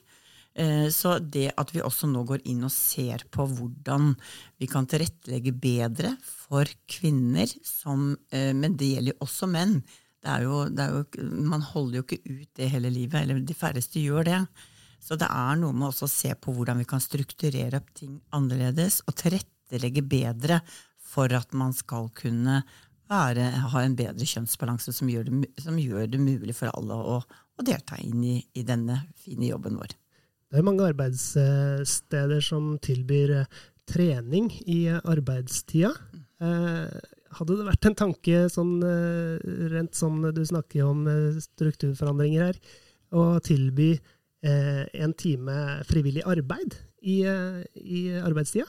Eh, 0.55 0.87
så 0.89 1.17
det 1.19 1.49
at 1.59 1.73
vi 1.75 1.83
også 1.83 2.07
nå 2.07 2.21
går 2.27 2.45
inn 2.47 2.63
og 2.63 2.71
ser 2.71 3.25
på 3.33 3.43
hvordan 3.57 4.13
vi 4.61 4.69
kan 4.71 4.87
tilrettelegge 4.87 5.51
bedre 5.51 6.13
for 6.23 6.69
kvinner, 6.87 7.49
som, 7.67 8.13
eh, 8.31 8.53
men 8.55 8.77
det 8.79 8.93
gjelder 8.93 9.15
jo 9.15 9.25
også 9.27 9.51
menn. 9.51 9.81
Jo, 10.41 10.63
jo, 10.73 11.03
man 11.45 11.61
holder 11.61 11.99
jo 11.99 12.05
ikke 12.05 12.23
ut 12.25 12.49
det 12.57 12.71
hele 12.71 12.89
livet, 12.89 13.19
eller 13.21 13.43
de 13.45 13.57
færreste 13.57 14.01
gjør 14.01 14.25
det. 14.25 14.39
Så 14.97 15.19
det 15.21 15.27
er 15.29 15.59
noe 15.59 15.75
med 15.75 15.91
å 15.91 16.09
se 16.09 16.31
på 16.33 16.53
hvordan 16.55 16.79
vi 16.81 16.87
kan 16.89 17.03
strukturere 17.03 17.77
opp 17.77 17.91
ting 17.99 18.15
annerledes 18.33 19.03
og 19.05 19.13
tilrettelegge 19.19 20.01
bedre 20.01 20.63
for 20.97 21.29
at 21.37 21.53
man 21.53 21.75
skal 21.77 22.09
kunne 22.17 22.63
være, 23.11 23.51
ha 23.69 23.83
en 23.83 23.97
bedre 23.99 24.25
kjønnsbalanse 24.25 24.95
som 24.95 25.11
gjør 25.11 25.29
det, 25.29 25.51
som 25.61 25.77
gjør 25.77 26.09
det 26.09 26.23
mulig 26.23 26.55
for 26.57 26.73
alle 26.73 26.97
å, 26.97 27.19
å 27.21 27.67
delta 27.67 27.99
inn 28.01 28.23
i, 28.25 28.39
i 28.57 28.65
denne 28.65 29.03
fine 29.21 29.51
jobben 29.51 29.77
vår. 29.77 29.93
Det 30.51 30.61
er 30.61 30.65
mange 30.65 30.85
arbeidssteder 30.85 32.43
som 32.43 32.75
tilbyr 32.83 33.33
eh, 33.41 33.61
trening 33.89 34.51
i 34.69 34.85
arbeidstida. 34.93 35.91
Eh, 36.41 36.99
hadde 37.35 37.57
det 37.57 37.67
vært 37.67 37.87
en 37.89 37.97
tanke, 38.05 38.43
sånn, 38.53 38.75
eh, 38.85 39.45
rent 39.73 39.97
sånn 39.97 40.21
du 40.35 40.43
snakker 40.45 40.85
om 40.85 41.03
strukturforandringer 41.43 42.51
her, 42.51 42.59
å 43.15 43.35
tilby 43.43 43.95
en 44.45 45.13
time 45.17 45.53
frivillig 45.89 46.21
arbeid 46.29 46.75
i, 47.01 47.15
i 47.25 48.01
arbeidstida? 48.19 48.67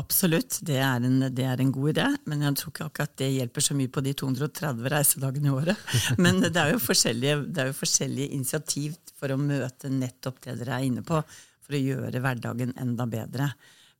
Absolutt, 0.00 0.56
det 0.64 0.78
er, 0.80 1.02
en, 1.04 1.18
det 1.36 1.44
er, 1.44 1.60
en, 1.60 1.72
god 1.74 1.90
idé. 1.92 2.06
Men 2.30 2.46
jeg 2.46 2.56
tror 2.58 2.72
ikke 2.72 2.86
akkurat 2.88 3.12
det 3.20 3.28
hjelper 3.34 3.64
så 3.66 3.76
mye 3.76 3.90
på 3.92 4.02
de 4.04 4.14
230 4.16 4.88
reisedagene 4.94 5.50
i 5.50 5.52
året. 5.52 5.92
Men 6.24 6.40
det 6.46 6.56
er 6.56 6.72
jo 6.72 6.80
forskjellige, 6.80 7.42
er 7.52 7.68
jo 7.68 7.76
forskjellige 7.76 8.32
initiativ 8.38 8.96
for 9.20 9.34
å 9.34 9.40
møte 9.40 9.92
nettopp 9.92 10.40
det 10.46 10.56
dere 10.62 10.78
er 10.78 10.88
inne 10.88 11.04
på, 11.04 11.20
for 11.62 11.76
å 11.76 11.82
gjøre 11.82 12.24
hverdagen 12.24 12.72
enda 12.80 13.06
bedre. 13.10 13.52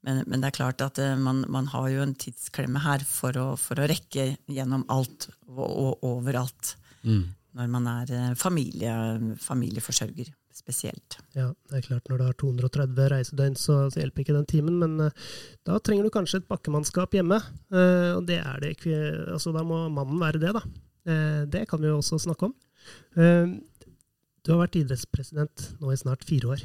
Men, 0.02 0.24
men 0.26 0.42
det 0.42 0.48
er 0.48 0.56
klart 0.56 0.82
at 0.82 0.98
eh, 0.98 1.12
man, 1.14 1.44
man, 1.52 1.68
har 1.70 1.84
jo 1.92 2.00
en 2.02 2.16
tidsklemme 2.18 2.80
her 2.82 3.04
for 3.06 3.36
å, 3.38 3.44
for 3.60 3.78
å 3.78 3.86
rekke 3.86 4.32
gjennom 4.50 4.82
alt 4.90 5.28
og, 5.46 5.68
og 5.68 6.08
overalt. 6.08 6.76
Mm. 7.02 7.34
når 7.58 7.70
man 7.70 7.86
er 7.90 8.10
eh, 8.14 8.34
familie, 8.38 8.92
familieforsørger 9.42 10.28
spesielt. 10.56 11.16
Ja, 11.36 11.50
det 11.70 11.78
er 11.78 11.86
klart 11.86 12.08
Når 12.10 12.18
du 12.18 12.24
har 12.26 12.36
230 12.40 13.10
reisedøgn, 13.12 13.56
så, 13.58 13.78
så 13.92 14.02
hjelper 14.02 14.24
ikke 14.24 14.36
den 14.36 14.48
timen. 14.50 14.78
Men 14.82 15.08
uh, 15.08 15.26
da 15.68 15.78
trenger 15.80 16.06
du 16.06 16.14
kanskje 16.14 16.42
et 16.42 16.48
bakkemannskap 16.50 17.16
hjemme. 17.16 17.40
Uh, 17.72 18.18
og 18.18 18.26
det 18.28 18.38
er 18.42 18.62
det 18.62 18.74
ikke. 18.76 18.98
Altså, 19.34 19.54
da 19.54 19.64
må 19.66 19.84
mannen 19.92 20.20
være 20.22 20.42
det, 20.42 20.54
da. 20.58 20.64
Uh, 21.08 21.42
det 21.50 21.66
kan 21.70 21.82
vi 21.82 21.90
jo 21.90 21.98
også 22.00 22.20
snakke 22.26 22.50
om. 22.50 22.54
du 24.42 24.48
har 24.50 24.58
vært 24.58 24.80
idrettspresident 24.80 25.68
nå 25.78 25.92
i 25.92 25.98
snart 26.00 26.24
fire 26.26 26.54
år. 26.56 26.62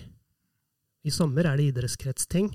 I 1.06 1.14
sommer 1.14 1.46
er 1.46 1.60
det 1.60 1.72
idrettskretsting. 1.72 2.50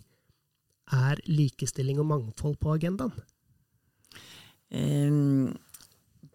Er 0.92 1.20
likestilling 1.30 2.00
og 2.02 2.08
mangfold 2.10 2.58
på 2.60 2.74
agendaen? 2.74 3.14
Um, 4.72 5.52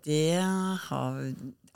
det 0.06 0.40
har 0.88 1.18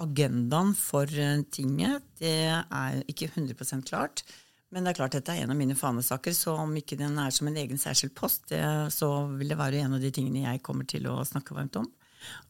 agendaen 0.02 0.74
for 0.78 1.10
eh, 1.10 1.44
tinget, 1.54 2.06
det 2.22 2.38
er 2.52 3.04
ikke 3.12 3.32
100 3.32 3.84
klart. 3.88 4.24
Men 4.72 4.86
det 4.86 4.94
er 4.94 5.00
klart 5.02 5.16
dette 5.18 5.34
er 5.36 5.44
en 5.44 5.52
av 5.52 5.60
mine 5.60 5.76
fanesaker, 5.76 6.34
så 6.36 6.56
om 6.64 6.74
ikke 6.80 7.00
den 7.00 7.18
er 7.20 7.34
som 7.36 7.50
en 7.50 7.60
egen 7.60 7.80
særskilt 7.80 8.16
post, 8.16 8.48
det, 8.54 8.64
så 8.96 9.12
vil 9.36 9.52
det 9.52 9.60
være 9.60 9.84
en 9.84 9.98
av 9.98 10.04
de 10.04 10.12
tingene 10.16 10.46
jeg 10.46 10.64
kommer 10.64 10.88
til 10.88 11.10
å 11.12 11.22
snakke 11.28 11.58
varmt 11.58 11.82
om 11.82 11.90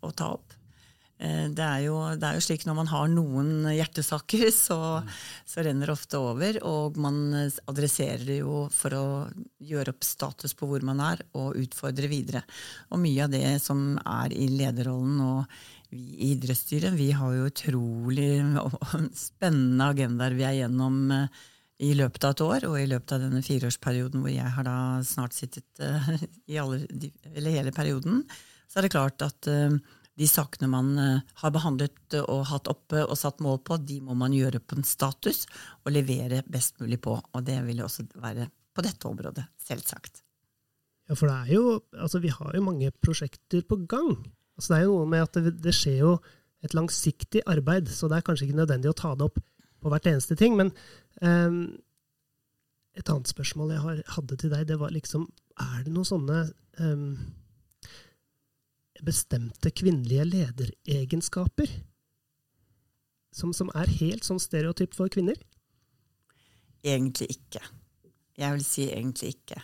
og 0.05 0.13
ta 0.19 0.33
opp. 0.35 0.53
Eh, 1.21 1.47
det 1.53 1.63
er, 1.65 1.81
jo, 1.85 1.97
det 2.17 2.27
er 2.27 2.37
jo 2.37 2.43
slik 2.45 2.63
når 2.65 2.77
man 2.79 2.89
har 2.91 3.09
noen 3.09 3.51
hjertesaker, 3.69 4.47
så, 4.67 4.79
så, 5.45 5.65
renner 5.65 5.89
det 5.89 5.95
ofte 5.95 6.21
over. 6.21 6.61
Og 6.67 6.97
man 7.01 7.19
adresserer 7.69 8.25
det 8.27 8.39
jo 8.41 8.65
for 8.73 8.97
å 8.97 9.05
gjøre 9.71 9.95
opp 9.95 10.07
status 10.07 10.55
på 10.57 10.69
hvor 10.69 10.85
man 10.87 11.03
er, 11.05 11.25
og 11.37 11.59
utfordre 11.61 12.09
videre. 12.11 12.45
Og 12.89 13.01
mye 13.01 13.27
av 13.27 13.33
det 13.33 13.45
som 13.63 13.95
er 14.01 14.33
i 14.33 14.49
lederrollen 14.53 15.21
og 15.25 15.61
vi 15.91 16.01
i 16.01 16.31
idrettsstyret 16.33 16.95
vi 16.97 17.11
har 17.15 17.33
jo 17.35 17.47
utrolig 17.49 18.29
spennende 19.27 19.89
agendaer 19.91 20.35
vi 20.37 20.45
er 20.47 20.59
gjennom 20.61 21.01
eh, 21.15 21.41
i 21.81 21.93
løpet 21.97 22.27
av 22.27 22.35
et 22.35 22.43
år, 22.45 22.65
og 22.69 22.75
i 22.77 22.89
løpet 22.89 23.15
av 23.15 23.23
denne 23.23 23.41
fireårsperioden 23.41 24.21
hvor 24.21 24.29
jeg 24.29 24.53
har 24.55 24.67
da 24.67 24.75
snart 25.01 25.33
sittet 25.33 25.81
uh, 25.81 26.11
i 26.45 26.59
alle, 26.61 26.83
eller 27.31 27.55
hele 27.55 27.73
perioden, 27.73 28.19
så 28.69 28.77
er 28.77 28.85
det 28.85 28.91
klart 28.93 29.25
at 29.25 29.49
uh, 29.49 29.73
de 30.21 30.27
sakene 30.29 30.69
man 30.69 30.91
har 31.41 31.53
behandlet 31.55 32.19
og 32.21 32.43
hatt 32.51 32.69
oppe 32.69 33.01
og 33.01 33.17
satt 33.17 33.41
mål 33.41 33.63
på, 33.65 33.79
de 33.81 33.97
må 34.05 34.13
man 34.19 34.35
gjøre 34.35 34.61
på 34.61 34.77
en 34.77 34.85
status 34.85 35.47
og 35.81 35.95
levere 35.95 36.43
best 36.45 36.77
mulig 36.83 36.99
på. 37.01 37.15
Og 37.17 37.47
det 37.47 37.57
vil 37.65 37.81
også 37.81 38.05
være 38.21 38.51
på 38.75 38.85
dette 38.85 39.07
området, 39.09 39.47
selvsagt. 39.63 40.21
Ja, 41.09 41.17
for 41.17 41.31
det 41.31 41.37
er 41.39 41.55
jo, 41.55 41.79
altså 41.97 42.21
vi 42.23 42.29
har 42.31 42.53
jo 42.55 42.63
mange 42.67 42.91
prosjekter 43.03 43.65
på 43.65 43.79
gang. 43.89 44.13
Altså 44.57 44.73
det 44.73 44.79
er 44.79 44.87
jo 44.87 44.97
noe 44.99 45.09
med 45.09 45.25
at 45.25 45.37
det, 45.39 45.55
det, 45.63 45.73
skjer 45.75 46.01
jo 46.01 46.15
et 46.65 46.75
langsiktig 46.77 47.43
arbeid, 47.49 47.89
så 47.89 48.09
det 48.09 48.19
er 48.19 48.25
kanskje 48.27 48.49
ikke 48.49 48.59
nødvendig 48.59 48.91
å 48.91 48.97
ta 48.97 49.13
det 49.17 49.25
opp 49.29 49.39
på 49.81 49.91
hvert 49.91 50.09
eneste 50.11 50.37
ting. 50.37 50.57
Men 50.59 50.73
um, 51.23 51.63
et 52.97 53.09
annet 53.09 53.31
spørsmål 53.31 53.75
jeg 53.75 53.85
har, 53.85 54.01
hadde 54.17 54.37
til 54.37 54.53
deg, 54.53 54.67
det 54.69 54.79
var 54.81 54.93
liksom 54.93 55.29
Er 55.61 55.83
det 55.85 55.93
noen 55.93 56.07
sånne 56.07 56.41
um, 56.79 57.15
bestemte 59.05 59.71
kvinnelige 59.73 60.25
lederegenskaper 60.29 61.71
som, 63.33 63.53
som 63.55 63.71
er 63.77 63.91
helt 63.99 64.27
sånn 64.27 64.41
stereotyp 64.41 64.95
for 64.97 65.11
kvinner? 65.11 65.37
Egentlig 66.83 67.29
ikke. 67.35 67.61
Jeg 68.37 68.57
vil 68.57 68.65
si 68.65 68.87
egentlig 68.89 69.35
ikke. 69.35 69.61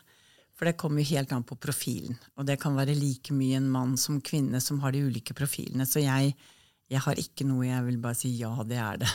For 0.58 0.66
det 0.66 0.78
kommer 0.82 1.04
jo 1.04 1.14
helt 1.14 1.32
an 1.36 1.46
på 1.46 1.56
profilen. 1.62 2.18
Og 2.38 2.48
det 2.48 2.58
kan 2.62 2.78
være 2.78 2.96
like 2.98 3.34
mye 3.36 3.60
en 3.60 3.70
mann 3.70 3.94
som 4.02 4.22
kvinne 4.26 4.62
som 4.64 4.80
har 4.82 4.96
de 4.96 5.04
ulike 5.06 5.36
profilene. 5.38 5.86
Så 5.86 6.02
jeg, 6.02 6.32
jeg 6.90 7.04
har 7.06 7.22
ikke 7.22 7.46
noe 7.46 7.68
jeg 7.68 7.86
vil 7.86 8.00
bare 8.02 8.18
si 8.18 8.32
ja, 8.40 8.50
det 8.66 8.80
er 8.82 9.04
det. 9.04 9.12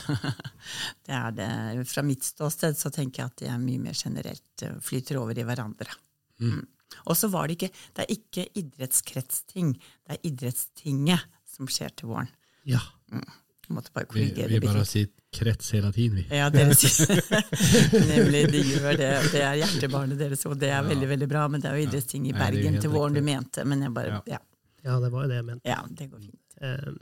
det 1.09 1.16
er 1.18 1.35
det. 1.40 1.50
Fra 1.90 2.07
mitt 2.07 2.22
ståsted 2.26 2.78
så 2.78 2.92
tenker 2.94 3.24
jeg 3.24 3.33
at 3.33 3.42
det 3.42 3.50
er 3.50 3.64
mye 3.64 3.83
mer 3.83 3.98
generelt. 3.98 4.52
Eh, 4.62 4.78
flyter 4.87 5.18
over 5.22 5.38
i 5.38 5.46
hverandre. 5.48 5.98
Mm. 6.38 6.55
mm. 6.55 6.62
Og 7.09 7.16
så 7.16 7.31
var 7.33 7.48
det 7.48 7.55
ikke 7.57 7.70
Det 7.96 8.02
er 8.02 8.11
ikke 8.12 8.42
idrettskretsting. 8.61 9.70
Det 9.81 10.12
er 10.12 10.26
idrettstinget 10.28 11.31
som 11.48 11.66
skjer 11.70 11.94
til 11.96 12.12
våren. 12.12 12.28
Ja. 12.68 12.83
Mm. 13.11 13.24
Vi, 13.68 14.25
vi 14.48 14.61
bare 14.62 14.85
sier 14.88 15.11
krets 15.33 15.70
hele 15.72 15.92
tiden, 15.92 16.18
vi. 16.20 16.25
Ja, 16.37 16.48
dere 16.53 16.75
Nemlig, 18.12 18.42
de 18.53 18.62
gjør 18.66 18.98
det. 18.98 19.12
Det 19.33 19.40
er 19.40 19.61
hjertebarnet 19.62 20.20
deres, 20.20 20.44
og 20.48 20.59
det 20.61 20.72
er 20.75 20.83
veldig 20.87 21.09
veldig 21.14 21.29
bra. 21.31 21.46
Men 21.53 21.62
det 21.62 21.70
er 21.70 21.79
jo 21.79 21.87
idrettsting 21.87 22.27
i 22.29 22.35
Bergen 22.37 22.77
til 22.83 22.92
våren 22.92 23.16
du 23.16 23.22
mente. 23.25 23.64
Men 23.68 23.87
jeg 23.87 23.94
bare, 23.96 24.20
ja. 24.29 24.42
ja. 24.85 24.98
det 25.01 25.12
var 25.14 25.25
jo 25.25 25.31
det 25.31 25.38
jeg 25.40 25.48
mente. 25.48 25.72
Ja, 25.72 25.81
det 25.88 26.11
går 26.11 26.27
fint. 26.27 26.59
Um, 26.62 26.98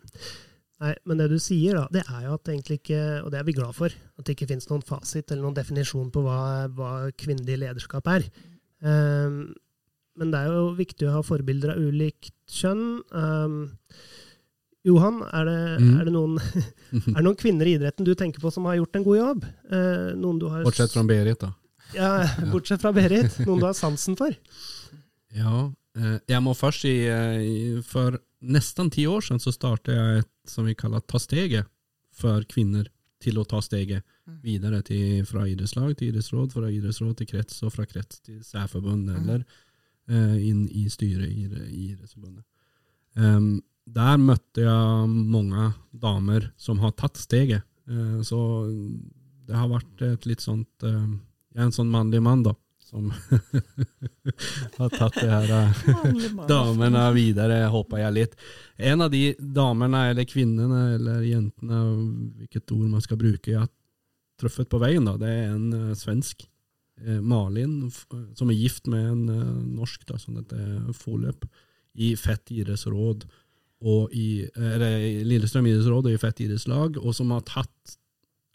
nei, 0.85 0.93
men 1.11 1.21
det 1.21 1.27
du 1.33 1.39
sier, 1.43 1.81
da, 1.81 1.89
det 1.99 2.05
er 2.07 2.29
jo 2.29 2.37
at 2.39 2.53
egentlig 2.53 2.79
ikke, 2.81 3.01
og 3.25 3.33
det 3.33 3.41
er 3.41 3.49
vi 3.49 3.57
glad 3.59 3.75
for, 3.77 3.91
at 3.93 4.27
det 4.27 4.37
ikke 4.37 4.53
finnes 4.53 4.71
noen 4.71 4.87
fasit 4.87 5.33
eller 5.33 5.45
noen 5.49 5.59
definisjon 5.59 6.15
på 6.15 6.23
hva, 6.25 6.39
hva 6.77 6.93
kvinnelig 7.19 7.59
lederskap 7.65 8.09
er. 8.15 8.31
Um, 8.81 9.51
men 10.21 10.33
det 10.33 10.41
er 10.41 10.55
jo 10.55 10.71
viktig 10.79 11.09
å 11.09 11.19
ha 11.19 11.27
forbilder 11.27 11.75
av 11.75 11.83
ulikt 11.83 12.35
kjønn. 12.53 12.87
Um, 13.11 13.61
Johan, 14.87 15.21
er 15.29 15.45
det, 15.45 15.57
mm. 15.83 15.89
er, 16.01 16.05
det 16.09 16.13
noen, 16.15 16.37
er 16.41 17.19
det, 17.19 17.25
noen, 17.27 17.39
kvinner 17.41 17.69
i 17.69 17.75
idretten 17.77 18.07
du 18.07 18.15
tenker 18.17 18.41
på 18.41 18.53
som 18.53 18.69
har 18.69 18.79
gjort 18.79 18.97
en 18.97 19.07
god 19.07 19.19
jobb? 19.19 19.49
Eh, 19.69 20.63
bortsett 20.65 20.95
fra 20.95 21.05
Berit, 21.09 21.43
da. 21.43 21.53
Ja, 21.95 22.13
bortsett 22.53 22.83
fra 22.83 22.93
Berit. 22.95 23.37
Noen 23.45 23.61
du 23.61 23.69
har 23.69 23.77
sansen 23.79 24.19
for? 24.21 24.35
Ja, 25.31 25.69
eh, 25.95 26.17
jeg 26.27 26.43
må 26.43 26.57
først 26.59 26.83
si 26.83 26.91
eh, 27.07 27.77
For 27.87 28.17
nesten 28.51 28.89
ti 28.91 29.05
år 29.07 29.23
siden 29.23 29.39
så 29.39 29.53
startet 29.55 29.95
jeg 29.95 30.25
et 30.25 30.31
som 30.51 30.67
vi 30.67 30.75
kaller 30.75 31.05
Ta 31.07 31.21
steget 31.23 31.69
for 32.11 32.43
kvinner 32.51 32.89
til 33.23 33.39
å 33.39 33.45
ta 33.47 33.61
steget 33.63 34.03
mm. 34.03 34.41
videre 34.43 34.81
til, 34.83 35.23
fra 35.29 35.45
idrettslag 35.47 35.93
til 35.95 36.11
idrettsråd, 36.11 36.55
fra 36.57 36.71
idrettsråd 36.73 37.15
til 37.19 37.29
krets 37.31 37.63
og 37.67 37.75
fra 37.75 37.87
krets 37.87 38.23
til 38.27 38.41
særforbund, 38.45 39.07
mm. 39.07 39.17
eller 39.21 39.45
eh, 40.11 40.37
inn 40.49 40.65
i 40.67 40.87
styret 40.91 41.29
i, 41.29 41.47
i 41.47 41.85
Idrettsforbundet. 41.93 42.47
Um, 43.15 43.61
der 43.95 44.19
møtte 44.21 44.65
jeg 44.65 45.11
mange 45.11 45.71
damer 45.91 46.51
som 46.61 46.81
har 46.83 46.95
tatt 46.99 47.19
steget. 47.21 47.65
Eh, 47.91 48.19
så 48.27 48.39
det 49.49 49.57
har 49.57 49.71
vært 49.71 50.05
et 50.07 50.27
litt 50.31 50.45
sånt 50.45 50.87
eh, 50.87 51.07
Jeg 51.51 51.59
er 51.59 51.69
en 51.69 51.75
sånn 51.75 51.91
mannlig 51.91 52.23
mann, 52.23 52.45
da. 52.47 52.55
Som 52.91 53.11
har 54.79 54.91
tatt 54.95 55.19
det 55.21 55.31
her 55.31 55.51
eh, 55.57 55.83
damene 56.51 57.05
videre, 57.15 57.65
håper 57.71 58.05
jeg 58.05 58.17
litt. 58.17 58.39
En 58.79 59.07
av 59.07 59.11
de 59.13 59.35
damene, 59.39 60.09
eller 60.13 60.29
kvinnene, 60.31 60.85
eller 60.97 61.27
jentene, 61.27 61.83
hvilket 62.39 62.75
ord 62.75 62.89
man 62.95 63.05
skal 63.05 63.21
bruke, 63.21 63.53
jeg 63.53 63.63
har 63.63 63.71
truffet 64.41 64.71
på 64.71 64.81
veien, 64.83 65.07
da, 65.07 65.19
det 65.21 65.31
er 65.31 65.53
en 65.55 65.93
svensk. 65.99 66.47
Malin, 67.01 67.87
som 68.37 68.51
er 68.53 68.59
gift 68.59 68.91
med 68.93 69.07
en 69.09 69.21
norsk, 69.73 70.03
da, 70.05 70.19
som 70.21 70.35
heter 70.37 70.91
Foløp, 70.93 71.47
i 71.97 72.11
Fett 72.19 72.53
idrettsråd 72.53 73.25
og 73.81 74.13
i 74.13 74.45
eller, 74.57 75.25
Lillestrøm 75.25 75.67
idrettsråd 75.71 76.09
og 76.09 76.15
i 76.15 76.21
Fett 76.21 76.41
idrettslag, 76.45 76.99
og 77.01 77.15
som 77.17 77.33
har 77.35 77.43
tatt 77.49 77.97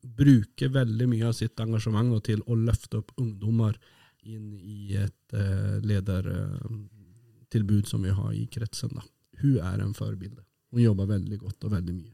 bruker 0.06 0.70
veldig 0.70 1.08
mye 1.10 1.28
av 1.32 1.36
sitt 1.38 1.60
engasjement 1.62 2.24
til 2.26 2.42
å 2.46 2.56
løfte 2.60 2.98
opp 3.02 3.12
ungdommer 3.18 3.78
inn 4.26 4.54
i 4.58 4.96
et 4.98 5.34
uh, 5.34 5.80
ledertilbud 5.86 7.88
som 7.90 8.04
vi 8.06 8.12
har 8.14 8.34
i 8.38 8.46
kretsen. 8.52 8.90
Da. 8.94 9.02
Hun 9.42 9.58
er 9.62 9.80
en 9.82 9.94
forbilde. 9.98 10.44
Hun 10.74 10.82
jobber 10.84 11.06
veldig 11.16 11.38
godt 11.42 11.64
og 11.66 11.72
veldig 11.74 11.96
mye. 11.96 12.14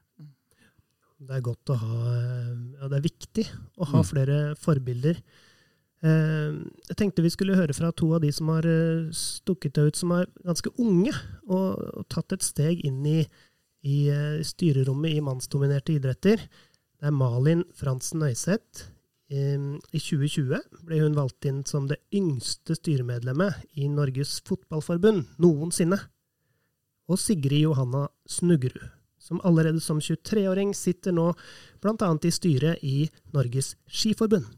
Det 1.21 1.35
er 1.37 1.43
godt 1.45 1.69
å 1.69 1.75
ha 1.77 1.97
ja, 2.09 2.87
Det 2.89 2.97
er 2.97 3.03
viktig 3.05 3.43
å 3.77 3.85
ha 3.91 3.99
mm. 4.01 4.07
flere 4.07 4.55
forbilder. 4.57 5.19
Eh, 6.01 6.53
jeg 6.89 6.97
tenkte 6.97 7.21
vi 7.21 7.29
skulle 7.29 7.57
høre 7.59 7.75
fra 7.77 7.91
to 7.93 8.09
av 8.15 8.23
de 8.23 8.31
som 8.33 8.49
har 8.49 8.65
eh, 8.65 9.11
stukket 9.13 9.75
deg 9.77 9.91
ut, 9.91 9.99
som 9.99 10.13
er 10.15 10.29
ganske 10.47 10.73
unge, 10.81 11.13
og, 11.45 12.05
tatt 12.09 12.33
et 12.33 12.45
steg 12.45 12.81
inn 12.87 13.03
i, 13.05 13.19
i 13.85 13.97
uh, 14.13 14.41
styrerommet 14.45 15.15
i 15.17 15.21
mannsdominerte 15.25 15.95
idretter. 15.95 16.41
Det 17.01 17.09
er 17.09 17.15
Malin 17.15 17.63
Fransen 17.77 18.21
Nøyseth. 18.21 18.87
Um, 19.31 19.79
I 19.95 20.01
2020 20.01 20.59
ble 20.85 20.99
hun 21.01 21.15
valgt 21.17 21.47
inn 21.47 21.61
som 21.65 21.87
det 21.89 22.01
yngste 22.13 22.75
styremedlemmet 22.77 23.77
i 23.79 23.87
Norges 23.89 24.35
Fotballforbund 24.45 25.37
noensinne. 25.41 25.97
Og 27.09 27.19
Sigrid 27.21 27.63
Johanna 27.63 28.05
Snuggerud, 28.29 28.89
som 29.21 29.41
allerede 29.47 29.81
som 29.83 30.01
23-åring 30.03 30.75
sitter 30.77 31.15
nå 31.15 31.31
bl.a. 31.81 32.11
i 32.21 32.33
styret 32.35 32.83
i 32.85 32.97
Norges 33.33 33.75
Skiforbund. 33.87 34.49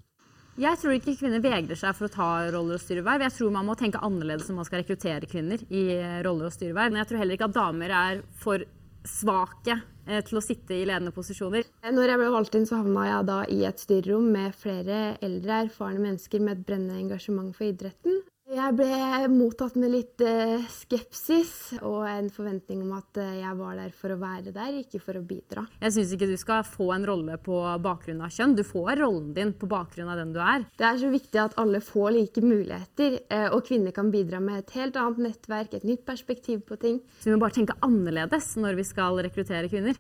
Jeg 0.54 0.78
tror 0.78 0.94
ikke 0.94 1.16
kvinner 1.18 1.42
vegrer 1.42 1.78
seg 1.78 1.96
for 1.98 2.06
å 2.06 2.14
ta 2.14 2.28
roller 2.54 2.78
og 2.78 2.82
styreverv. 2.84 3.24
Jeg 3.26 3.34
tror 3.40 3.54
man 3.56 3.66
må 3.66 3.74
tenke 3.78 4.02
annerledes 4.06 4.52
om 4.54 4.60
man 4.62 4.68
skal 4.68 4.84
rekruttere 4.84 5.30
kvinner 5.30 5.64
i 5.74 5.84
roller 6.26 6.52
og 6.52 6.54
styreverv. 6.54 6.94
Men 6.94 7.02
jeg 7.02 7.10
tror 7.10 7.22
heller 7.24 7.40
ikke 7.40 7.48
at 7.50 7.56
damer 7.58 7.94
er 7.98 8.22
for 8.44 8.66
svake 9.04 9.80
eh, 10.06 10.22
til 10.26 10.38
å 10.38 10.44
sitte 10.44 10.76
i 10.78 10.84
ledende 10.86 11.14
posisjoner. 11.16 11.66
Når 11.90 12.14
jeg 12.14 12.22
ble 12.22 12.30
valgt 12.36 12.60
inn, 12.60 12.68
så 12.70 12.84
havna 12.84 13.08
jeg 13.10 13.30
da 13.32 13.40
i 13.50 13.64
et 13.68 13.82
styrerom 13.82 14.30
med 14.36 14.54
flere 14.60 15.00
eldre, 15.26 15.64
erfarne 15.66 16.06
mennesker 16.06 16.44
med 16.44 16.60
et 16.60 16.68
brennende 16.70 17.02
engasjement 17.02 17.50
for 17.58 17.72
idretten. 17.72 18.22
Jeg 18.44 18.76
ble 18.76 19.28
mottatt 19.32 19.78
med 19.80 19.94
litt 19.94 20.20
eh, 20.20 20.60
skepsis 20.68 21.78
og 21.80 22.04
en 22.10 22.28
forventning 22.28 22.82
om 22.84 22.92
at 22.98 23.20
eh, 23.24 23.38
jeg 23.40 23.56
var 23.56 23.78
der 23.80 23.94
for 23.96 24.12
å 24.12 24.18
være 24.20 24.52
der, 24.52 24.82
ikke 24.82 25.00
for 25.00 25.16
å 25.16 25.24
bidra. 25.24 25.64
Jeg 25.80 25.96
syns 25.96 26.12
ikke 26.12 26.28
du 26.28 26.36
skal 26.40 26.66
få 26.68 26.90
en 26.92 27.08
rolle 27.08 27.38
på 27.40 27.62
bakgrunn 27.86 28.20
av 28.26 28.34
kjønn. 28.36 28.58
Du 28.60 28.66
får 28.68 29.00
rollen 29.00 29.32
din 29.38 29.56
på 29.56 29.70
bakgrunn 29.72 30.12
av 30.12 30.20
den 30.20 30.36
du 30.36 30.42
er. 30.44 30.68
Det 30.76 30.90
er 30.90 31.00
så 31.00 31.14
viktig 31.14 31.40
at 31.40 31.56
alle 31.64 31.80
får 31.80 32.12
like 32.18 32.44
muligheter, 32.44 33.18
eh, 33.32 33.48
og 33.48 33.64
kvinner 33.70 33.96
kan 33.96 34.12
bidra 34.12 34.44
med 34.44 34.60
et 34.60 34.76
helt 34.76 35.00
annet 35.00 35.24
nettverk, 35.30 35.80
et 35.80 35.88
nytt 35.88 36.04
perspektiv 36.04 36.66
på 36.68 36.82
ting. 36.84 37.00
Så 37.24 37.32
vi 37.32 37.38
må 37.38 37.46
bare 37.46 37.56
tenke 37.62 37.80
annerledes 37.80 38.58
når 38.60 38.76
vi 38.84 38.90
skal 38.92 39.24
rekruttere 39.24 39.72
kvinner. 39.72 39.96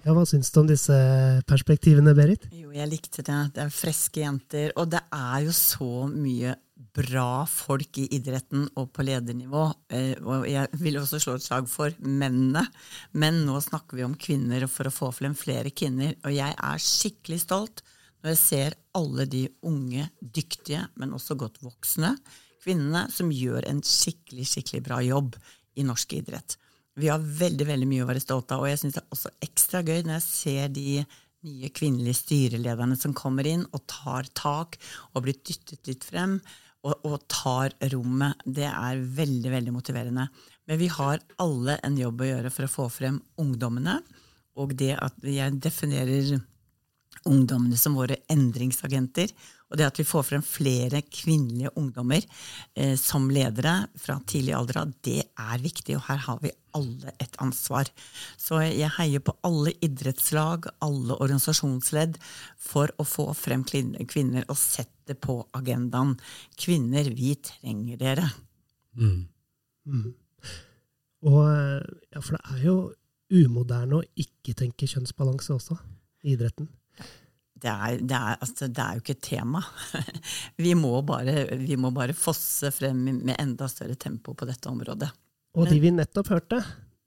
Ja, 0.00 0.14
Hva 0.14 0.22
syns 0.24 0.48
du 0.54 0.62
om 0.62 0.68
disse 0.70 0.96
perspektivene, 1.50 2.14
Berit? 2.16 2.46
Jo, 2.56 2.70
jeg 2.72 2.88
likte 2.88 3.26
det. 3.26 3.40
Det 3.58 3.66
er 3.66 3.74
friske 3.74 4.22
jenter. 4.22 4.70
Og 4.80 4.88
det 4.94 5.02
er 5.12 5.44
jo 5.44 5.52
så 5.52 6.06
mye 6.08 6.54
bra 6.96 7.44
folk 7.50 7.98
i 8.00 8.06
idretten 8.16 8.66
og 8.80 8.90
på 8.96 9.04
ledernivå. 9.06 9.64
Eh, 9.92 10.16
og 10.24 10.46
jeg 10.48 10.80
vil 10.80 10.98
også 11.00 11.20
slå 11.22 11.36
et 11.38 11.46
slag 11.46 11.68
for 11.70 11.94
mennene. 12.02 12.64
Men 13.12 13.42
nå 13.46 13.60
snakker 13.64 14.00
vi 14.00 14.06
om 14.06 14.18
kvinner 14.18 14.66
for 14.70 14.88
å 14.88 14.94
få 14.94 15.10
frem 15.14 15.36
flere 15.38 15.72
kvinner. 15.72 16.16
Og 16.24 16.34
jeg 16.34 16.56
er 16.56 16.84
skikkelig 16.84 17.42
stolt 17.44 17.84
når 18.20 18.34
jeg 18.34 18.40
ser 18.42 18.78
alle 18.96 19.24
de 19.30 19.46
unge, 19.64 20.10
dyktige, 20.20 20.82
men 21.00 21.14
også 21.16 21.38
godt 21.40 21.60
voksne 21.64 22.14
kvinnene 22.60 23.06
som 23.12 23.30
gjør 23.32 23.64
en 23.70 23.80
skikkelig, 23.86 24.46
skikkelig 24.48 24.82
bra 24.84 25.00
jobb 25.04 25.38
i 25.80 25.86
norsk 25.86 26.12
idrett. 26.18 26.58
Vi 27.00 27.08
har 27.08 27.22
veldig 27.22 27.66
veldig 27.68 27.88
mye 27.88 28.04
å 28.04 28.10
være 28.10 28.22
stolt 28.22 28.52
av, 28.52 28.64
og 28.64 28.68
jeg 28.68 28.82
syns 28.82 28.98
det 28.98 29.02
er 29.04 29.14
også 29.16 29.32
ekstra 29.46 29.82
gøy 29.86 30.02
når 30.02 30.18
jeg 30.18 30.26
ser 30.26 30.72
de 30.74 31.04
nye 31.46 31.70
kvinnelige 31.72 32.18
styrelederne 32.18 32.98
som 33.00 33.16
kommer 33.16 33.48
inn 33.48 33.62
og 33.70 33.86
tar 33.88 34.28
tak 34.36 34.76
og 35.14 35.24
blir 35.24 35.38
dyttet 35.40 35.88
litt 35.88 36.04
frem 36.04 36.36
og, 36.86 36.94
og 37.04 37.18
tar 37.30 37.74
rommet. 37.92 38.40
Det 38.44 38.66
er 38.68 39.02
veldig, 39.20 39.50
veldig 39.52 39.74
motiverende. 39.74 40.26
Men 40.68 40.80
vi 40.80 40.88
har 40.92 41.20
alle 41.42 41.76
en 41.84 41.98
jobb 41.98 42.22
å 42.22 42.30
gjøre 42.30 42.52
for 42.54 42.66
å 42.66 42.72
få 42.72 42.88
frem 42.92 43.20
ungdommene. 43.40 43.98
Og 44.60 44.74
det 44.78 44.94
at 44.98 45.16
jeg 45.24 45.60
definerer 45.62 46.38
ungdommene 47.28 47.78
som 47.78 47.96
våre 47.98 48.20
endringsagenter. 48.32 49.32
Og 49.70 49.78
det 49.78 49.86
at 49.86 49.98
vi 50.00 50.06
får 50.06 50.26
frem 50.26 50.42
flere 50.44 51.02
kvinnelige 51.06 51.70
ungdommer 51.78 52.24
eh, 52.74 52.96
som 52.98 53.28
ledere 53.30 53.74
fra 53.98 54.18
tidlig 54.26 54.54
alder 54.56 54.80
av, 54.82 54.94
det 55.06 55.20
er 55.22 55.62
viktig, 55.62 55.94
og 55.96 56.06
her 56.08 56.22
har 56.26 56.40
vi 56.42 56.52
alle 56.76 57.14
et 57.22 57.36
ansvar. 57.42 57.90
Så 58.38 58.60
jeg 58.66 58.90
heier 58.98 59.22
på 59.22 59.34
alle 59.46 59.74
idrettslag, 59.84 60.66
alle 60.82 61.18
organisasjonsledd, 61.18 62.18
for 62.58 62.90
å 62.98 63.06
få 63.06 63.30
frem 63.38 63.62
kvinner 63.66 64.46
og 64.48 64.58
sette 64.58 65.14
på 65.18 65.40
agendaen. 65.56 66.16
Kvinner, 66.58 67.10
vi 67.14 67.36
trenger 67.38 68.00
dere. 68.00 68.26
Mm. 68.98 69.22
Mm. 69.86 70.10
Og, 71.30 71.46
ja, 72.10 72.20
for 72.22 72.36
det 72.36 72.42
er 72.56 72.66
jo 72.66 72.76
umoderne 73.30 74.00
å 74.00 74.06
ikke 74.18 74.56
tenke 74.58 74.90
kjønnsbalanse 74.90 75.54
også 75.54 75.78
i 76.26 76.34
idretten 76.34 76.66
det 77.60 77.70
er, 77.70 77.98
det, 78.00 78.16
er, 78.16 78.38
altså, 78.40 78.68
det 78.68 78.82
er, 78.84 78.96
jo 78.96 79.04
ikke 79.04 79.16
et 79.16 79.24
tema. 79.26 79.62
Vi 80.64 80.74
må, 80.78 80.92
bare, 81.06 81.44
vi 81.60 81.76
må 81.80 81.90
bare 81.94 82.16
fosse 82.16 82.70
frem 82.74 83.02
med 83.20 83.36
enda 83.36 83.68
større 83.68 83.96
tempo 84.00 84.34
på 84.36 84.48
dette 84.48 84.68
området. 84.70 85.10
Og 85.58 85.66
de 85.66 85.80
vi 85.82 85.90
nettopp 85.90 86.30
hørte, 86.30 86.60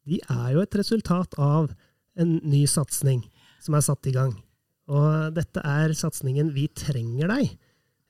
de 0.04 0.20
er 0.30 0.50
jo 0.56 0.63
et 0.63 0.76
resultat 0.76 1.38
av 1.39 1.70
en 2.20 2.34
ny 2.44 2.66
satsing 2.68 3.22
som 3.63 3.78
er 3.78 3.86
satt 3.86 4.10
i 4.10 4.16
gang. 4.16 4.34
Og 4.92 5.32
dette 5.36 5.62
er 5.63 5.94
satsingen 5.96 6.52
Vi 6.56 6.68
trenger 6.76 7.32
deg. 7.32 7.54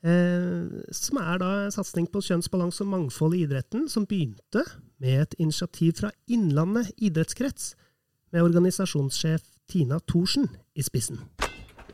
Eh, 0.04 0.82
som 0.92 1.22
er 1.22 1.40
da 1.40 1.52
en 1.64 1.76
satsing 1.76 2.10
på 2.12 2.24
kjønnsbalanse 2.26 2.84
og 2.84 2.92
mangfold 2.92 3.38
i 3.38 3.46
idretten, 3.46 3.86
som 3.88 4.08
begynte 4.10 4.66
med 5.00 5.22
et 5.22 5.38
initiativ 5.40 6.02
fra 6.02 6.12
Innlandet 6.28 6.92
idrettskrets, 6.98 7.74
med 8.34 8.44
organisasjonssjef 8.44 9.46
Tina 9.70 10.02
Thorsen 10.10 10.50
i 10.76 10.84
spissen. 10.84 11.22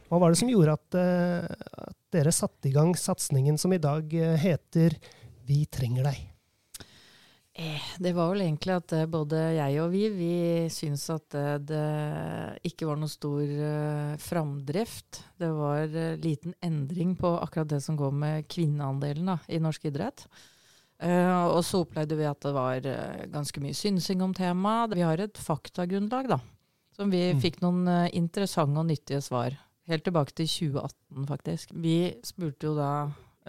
Hva 0.09 0.17
var 0.17 0.33
det 0.33 0.39
som 0.39 0.49
gjorde 0.49 0.73
at, 0.73 0.97
uh, 0.97 1.45
at 1.89 1.97
dere 2.13 2.33
satte 2.33 2.69
i 2.69 2.73
gang 2.73 2.95
satsingen 2.97 3.59
som 3.61 3.73
i 3.75 3.81
dag 3.81 4.09
uh, 4.09 4.33
heter 4.41 4.97
Vi 5.45 5.61
trenger 5.69 6.09
deg? 6.09 6.25
Eh, 7.59 7.85
det 7.99 8.13
var 8.15 8.31
vel 8.31 8.45
egentlig 8.45 8.77
at 8.77 8.93
både 9.11 9.39
jeg 9.57 9.79
og 9.83 9.89
vi, 9.91 10.03
vi 10.15 10.33
syns 10.71 11.03
at 11.11 11.35
det 11.67 11.81
ikke 12.69 12.87
var 12.87 13.01
noe 13.01 13.11
stor 13.11 13.51
framdrift. 14.23 15.19
Det 15.35 15.49
var 15.57 15.97
liten 16.23 16.55
endring 16.63 17.17
på 17.19 17.33
akkurat 17.41 17.73
det 17.73 17.81
som 17.83 17.97
går 17.99 18.15
med 18.15 18.47
kvinneandelen 18.47 19.33
da, 19.33 19.37
i 19.51 19.59
norsk 19.59 19.89
idrett. 19.91 20.23
Og 21.03 21.59
så 21.67 21.81
opplevde 21.83 22.15
vi 22.21 22.29
at 22.29 22.39
det 22.45 22.53
var 22.55 22.87
ganske 23.33 23.65
mye 23.65 23.75
synsing 23.75 24.23
om 24.23 24.31
temaet. 24.37 24.95
Vi 24.95 25.03
har 25.03 25.19
et 25.19 25.41
faktagrunnlag, 25.49 26.31
da. 26.31 26.39
Som 26.95 27.11
vi 27.11 27.25
mm. 27.33 27.43
fikk 27.43 27.59
noen 27.65 27.83
interessante 28.15 28.79
og 28.79 28.87
nyttige 28.87 29.19
svar 29.25 29.57
Helt 29.89 30.06
tilbake 30.06 30.36
til 30.38 30.45
2018, 30.45 31.25
faktisk. 31.25 31.71
Vi 31.73 31.95
spurte 32.25 32.67
jo 32.67 32.75
da 32.78 32.91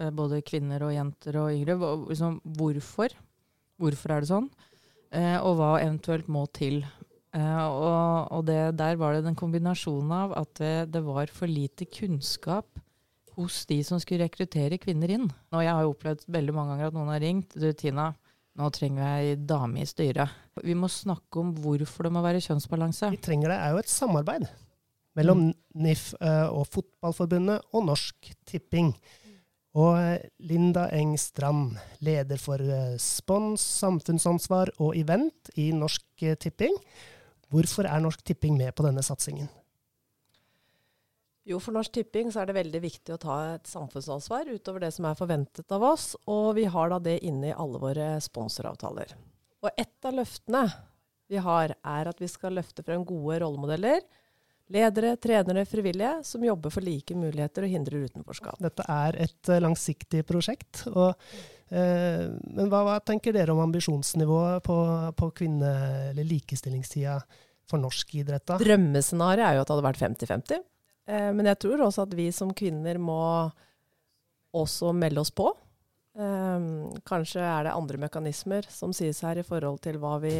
eh, 0.01 0.09
både 0.09 0.41
kvinner 0.41 0.81
og 0.87 0.95
jenter 0.95 1.37
og 1.37 1.51
yngre 1.53 1.75
liksom, 2.09 2.39
hvorfor. 2.57 3.13
Hvorfor 3.81 4.13
er 4.15 4.23
det 4.23 4.29
sånn? 4.31 4.47
Eh, 5.13 5.37
og 5.37 5.59
hva 5.59 5.75
eventuelt 5.83 6.31
må 6.33 6.47
til. 6.49 6.79
Eh, 7.37 7.65
og, 7.67 8.41
det, 8.47 8.73
der 8.79 8.97
var 8.97 9.13
det 9.13 9.27
den 9.27 9.37
kombinasjonen 9.37 10.15
av 10.17 10.33
at 10.39 10.55
det, 10.57 10.73
det, 10.95 11.03
var 11.05 11.29
for 11.29 11.51
lite 11.51 11.85
kunnskap 11.85 12.81
hos 13.37 13.61
de 13.69 13.77
som 13.85 14.01
skulle 14.01 14.25
rekruttere 14.25 14.81
kvinner 14.81 15.13
inn. 15.13 15.29
Og 15.53 15.61
jeg 15.61 15.77
har 15.77 15.85
jo 15.85 15.93
opplevd 15.93 16.25
veldig 16.25 16.57
mange 16.57 16.73
ganger 16.73 16.89
at 16.89 16.97
noen 16.97 17.13
har 17.13 17.21
ringt. 17.21 17.53
Du 17.53 17.69
Tina, 17.77 18.09
nå 18.57 18.73
trenger 18.73 19.05
vi 19.05 19.29
ei 19.29 19.37
dame 19.37 19.85
i 19.85 19.87
styret. 19.87 20.41
Vi 20.65 20.73
må 20.73 20.89
snakke 20.89 21.45
om 21.45 21.53
hvorfor 21.61 22.09
det 22.09 22.15
må 22.17 22.25
være 22.25 22.41
kjønnsbalanse. 22.49 23.13
Vi 23.13 23.21
trenger 23.29 23.53
det 23.53 23.61
er 23.61 23.77
jo 23.77 23.85
et 23.85 23.93
samarbeid 23.93 24.49
mellom 25.17 25.47
mm. 25.47 25.55
NIF 25.83 26.11
eh, 26.21 26.47
og 26.49 26.67
Fotballforbundet 26.71 27.71
og 27.75 27.87
Norsk 27.89 28.31
Tipping. 28.47 28.91
Og 29.79 29.95
eh, 29.99 30.27
Linda 30.47 30.87
Eng 30.95 31.15
Strand, 31.19 31.77
leder 32.03 32.39
for 32.41 32.61
eh, 32.63 32.97
spons, 33.01 33.63
samfunnsansvar 33.81 34.73
og 34.79 34.95
event 34.99 35.51
i 35.59 35.71
Norsk 35.75 36.27
Tipping. 36.39 36.77
Hvorfor 37.51 37.87
er 37.87 38.03
Norsk 38.03 38.23
Tipping 38.23 38.55
med 38.59 38.75
på 38.75 38.85
denne 38.87 39.03
satsingen? 39.03 39.49
Jo, 41.47 41.57
for 41.57 41.73
Norsk 41.73 41.95
Tipping 41.95 42.29
så 42.31 42.43
er 42.43 42.51
det 42.51 42.59
veldig 42.59 42.79
viktig 42.83 43.15
å 43.15 43.19
ta 43.19 43.35
et 43.55 43.67
samfunnsansvar 43.67 44.51
utover 44.53 44.83
det 44.85 44.91
som 44.93 45.07
er 45.09 45.17
forventet 45.17 45.73
av 45.73 45.83
oss, 45.83 46.13
og 46.29 46.53
vi 46.59 46.67
har 46.69 46.91
da 46.93 46.99
det 47.01 47.17
inne 47.25 47.49
i 47.49 47.55
alle 47.55 47.81
våre 47.81 48.13
sponsoravtaler. 48.21 49.15
Og 49.65 49.71
et 49.73 50.07
av 50.07 50.15
løftene 50.15 50.67
vi 51.31 51.41
har, 51.41 51.73
er 51.73 52.09
at 52.11 52.21
vi 52.21 52.29
skal 52.29 52.53
løfte 52.59 52.85
frem 52.85 53.03
gode 53.07 53.39
rollemodeller 53.41 54.03
Ledere, 54.71 55.15
trenere, 55.19 55.65
frivillige 55.65 56.23
som 56.23 56.43
jobber 56.43 56.71
for 56.71 56.85
like 56.85 57.15
muligheter 57.17 57.65
og 57.65 57.73
hindrer 57.73 58.05
utenforskap. 58.07 58.59
Dette 58.63 58.85
er 58.87 59.17
et 59.25 59.51
uh, 59.51 59.59
langsiktig 59.59 60.23
prosjekt. 60.27 60.85
Og, 60.91 61.11
eh, 61.73 62.27
men 62.29 62.71
hva, 62.71 62.83
hva, 62.87 62.97
tenker 63.03 63.35
dere 63.35 63.51
om 63.51 63.59
ambisjonsnivået 63.65 64.63
på, 64.63 64.77
på 65.17 65.31
kvinne- 65.41 66.11
eller 66.11 66.27
likestillingstida 66.29 67.17
for 67.67 67.83
norsk 67.83 68.15
idrett? 68.21 68.45
da? 68.47 68.59
Drømmescenarioet 68.61 69.49
er 69.49 69.57
jo 69.57 69.65
at 69.65 69.71
det 69.71 69.75
hadde 69.75 69.87
vært 69.89 70.03
50-50. 70.05 70.63
Uh, 70.63 71.17
eh, 71.17 71.29
men 71.35 71.51
jeg 71.51 71.61
tror 71.65 71.87
også 71.89 72.07
at 72.07 72.15
vi 72.15 72.29
som 72.35 72.53
kvinner 72.55 73.01
må 73.01 73.19
også 74.55 74.95
melde 74.95 75.23
oss 75.23 75.31
på. 75.31 75.51
kanskje 77.07 77.39
er 77.39 77.63
det 77.63 77.71
andre 77.71 77.97
mekanismer 78.01 78.65
som 78.67 78.91
sies 78.91 79.21
her 79.23 79.39
i 79.39 79.45
forhold 79.47 79.77
til 79.79 79.95
hva 79.95 80.17
vi 80.19 80.33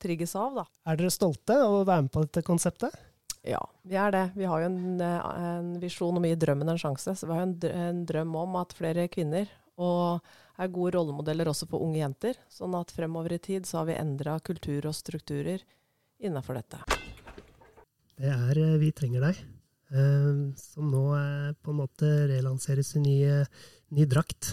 trigges 0.00 0.32
av. 0.32 0.62
da. 0.62 0.64
Er 0.88 0.96
dere 0.96 1.12
stolte 1.12 1.58
av 1.60 1.74
å 1.74 1.84
være 1.84 2.06
med 2.06 2.12
på 2.14 2.22
dette 2.24 2.42
konseptet? 2.46 2.96
Ja, 3.46 3.60
vi 3.82 3.96
er 3.96 4.12
det. 4.12 4.24
Vi 4.36 4.44
har 4.44 4.60
jo 4.60 4.68
en, 4.68 5.00
eh, 5.00 5.26
en 5.56 5.72
visjon 5.80 6.16
om 6.16 6.24
å 6.24 6.28
gi 6.28 6.36
drømmen 6.36 6.68
en 6.68 6.80
sjanse. 6.80 7.14
Så 7.16 7.26
vi 7.26 7.32
har 7.32 7.46
jo 7.46 7.70
en, 7.70 8.04
drøm 8.04 8.34
om 8.36 8.56
at 8.60 8.74
flere 8.76 9.08
kvinner 9.08 9.48
og 9.80 10.20
er 10.60 10.68
gode 10.68 10.92
rollemodeller 10.98 11.48
også 11.48 11.68
for 11.70 11.80
unge 11.80 12.02
jenter. 12.02 12.36
Sånn 12.52 12.76
at 12.76 12.92
fremover 12.92 13.32
i 13.32 13.38
tid 13.38 13.64
så 13.64 13.80
har 13.80 13.88
vi 13.88 13.96
endra 13.96 14.38
kultur 14.40 14.90
og 14.90 14.94
strukturer 14.94 15.64
innafor 16.20 16.60
dette. 16.60 16.82
Det 18.20 18.28
er 18.28 18.60
eh, 18.60 18.76
Vi 18.82 18.92
trenger 18.92 19.24
deg, 19.24 19.40
eh, 19.88 20.52
som 20.60 20.92
nå 20.92 21.06
på 21.62 21.72
en 21.72 21.80
måte 21.80 22.12
relanseres 22.28 22.92
i 22.96 23.04
ny, 23.06 23.18
ny 23.96 24.04
drakt. 24.04 24.52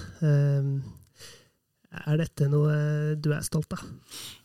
Er 1.87 2.19
dette 2.19 2.49
noe 2.51 3.15
du 3.15 3.29
er 3.31 3.45
stolt 3.47 3.71
av? 3.77 3.83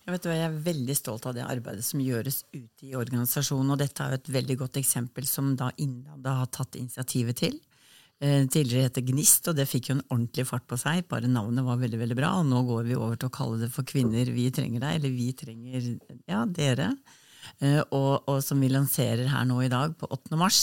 Jeg, 0.05 0.13
vet, 0.15 0.29
jeg 0.31 0.45
er 0.47 0.61
veldig 0.69 0.95
stolt 0.95 1.27
av 1.27 1.35
det 1.35 1.43
arbeidet 1.43 1.83
som 1.87 2.03
gjøres 2.03 2.45
ute 2.55 2.87
i 2.87 2.95
organisasjonen. 2.99 3.75
Og 3.75 3.81
dette 3.81 4.05
er 4.05 4.15
jo 4.15 4.21
et 4.21 4.33
veldig 4.39 4.57
godt 4.61 4.79
eksempel 4.79 5.27
som 5.27 5.53
da 5.59 5.73
Innlandet 5.83 6.39
har 6.39 6.51
tatt 6.55 6.79
initiativet 6.79 7.41
til. 7.43 7.59
Eh, 8.23 8.47
tidligere 8.47 8.87
het 8.87 9.01
det 9.01 9.09
Gnist, 9.09 9.49
og 9.51 9.59
det 9.59 9.67
fikk 9.67 9.91
jo 9.91 9.97
en 9.97 10.05
ordentlig 10.07 10.47
fart 10.47 10.69
på 10.71 10.79
seg. 10.79 11.03
Bare 11.11 11.31
navnet 11.31 11.67
var 11.67 11.81
veldig 11.81 11.99
veldig 12.05 12.19
bra. 12.21 12.31
Og 12.39 12.47
nå 12.47 12.63
går 12.69 12.87
vi 12.93 12.99
over 12.99 13.19
til 13.19 13.33
å 13.33 13.35
kalle 13.35 13.59
det 13.65 13.73
for 13.75 13.87
Kvinner 13.91 14.31
vi 14.31 14.47
trenger 14.55 14.85
deg, 14.85 15.01
eller 15.01 15.17
Vi 15.17 15.29
trenger 15.35 15.91
ja, 16.31 16.45
dere. 16.47 16.93
Eh, 17.59 17.83
og, 17.91 18.23
og 18.31 18.39
som 18.47 18.63
vi 18.63 18.71
lanserer 18.71 19.27
her 19.33 19.51
nå 19.51 19.59
i 19.67 19.73
dag, 19.73 19.99
på 19.99 20.07
8. 20.15 20.39
mars 20.39 20.63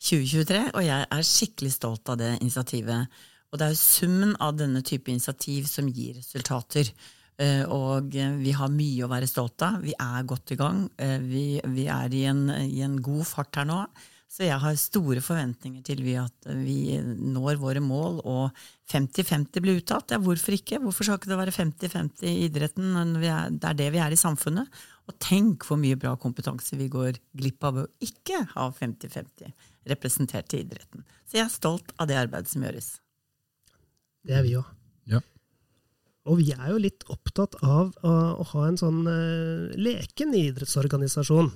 2023. 0.00 0.62
Og 0.72 0.88
jeg 0.88 1.04
er 1.04 1.28
skikkelig 1.34 1.74
stolt 1.76 2.08
av 2.08 2.16
det 2.24 2.32
initiativet. 2.40 3.12
Og 3.54 3.60
det 3.60 3.68
er 3.68 3.74
jo 3.76 3.78
summen 3.78 4.32
av 4.42 4.56
denne 4.58 4.82
type 4.82 5.12
initiativ 5.12 5.68
som 5.70 5.86
gir 5.86 6.16
resultater. 6.18 6.88
Eh, 7.38 7.62
og 7.70 8.14
eh, 8.18 8.32
vi 8.42 8.50
har 8.54 8.70
mye 8.70 9.04
å 9.06 9.10
være 9.12 9.28
stolt 9.30 9.62
av. 9.62 9.78
Vi 9.86 9.94
er 9.94 10.26
godt 10.26 10.50
i 10.50 10.58
gang. 10.58 10.88
Eh, 10.98 11.20
vi, 11.22 11.44
vi 11.70 11.86
er 11.90 12.10
i 12.18 12.24
en, 12.30 12.48
i 12.50 12.82
en, 12.82 12.96
god 13.02 13.22
fart 13.30 13.60
her 13.60 13.68
nå. 13.70 13.78
Så 14.26 14.42
jeg 14.42 14.58
har 14.58 14.74
store 14.78 15.22
forventninger 15.22 15.84
til 15.86 16.00
vi 16.02 16.16
at 16.18 16.48
vi 16.58 16.96
når 16.98 17.60
våre 17.62 17.78
mål, 17.78 18.18
og 18.26 18.64
50-50 18.90 19.62
blir 19.62 19.78
uttatt. 19.78 20.10
Ja, 20.10 20.18
hvorfor 20.18 20.56
ikke? 20.56 20.80
Hvorfor 20.82 21.06
skal 21.06 21.20
ikke 21.20 21.30
det 21.30 21.38
være 21.38 21.54
50-50 21.54 22.26
i 22.26 22.34
idretten? 22.48 23.14
det 23.22 23.30
er 23.70 23.78
det 23.78 23.88
vi 23.94 24.02
er 24.02 24.10
i 24.10 24.18
samfunnet. 24.18 24.82
Og 25.06 25.14
tenk 25.22 25.68
hvor 25.68 25.78
mye 25.78 26.00
bra 26.00 26.16
kompetanse 26.18 26.74
vi 26.80 26.90
går 26.90 27.22
glipp 27.38 27.70
av 27.70 27.84
å 27.84 27.88
ikke 28.02 28.42
ha 28.56 28.66
50-50 28.74 29.54
representert 29.94 30.58
i 30.58 30.64
idretten. 30.66 31.06
Så 31.22 31.38
jeg 31.38 31.46
er 31.46 31.54
stolt 31.54 31.94
av 32.00 32.10
det 32.10 32.18
arbeidet 32.18 32.50
som 32.50 32.66
gjøres. 32.66 32.96
Det 34.24 34.38
er 34.38 34.44
vi 34.46 34.56
òg. 34.58 34.66
Ja. 35.10 35.20
Og 36.24 36.40
vi 36.40 36.50
er 36.56 36.72
jo 36.72 36.80
litt 36.80 37.04
opptatt 37.12 37.58
av 37.60 37.92
å, 38.00 38.14
ha 38.54 38.66
en 38.66 38.80
sånn 38.80 39.04
uh, 39.04 39.72
leken 39.76 40.32
idrettsorganisasjon. 40.38 41.52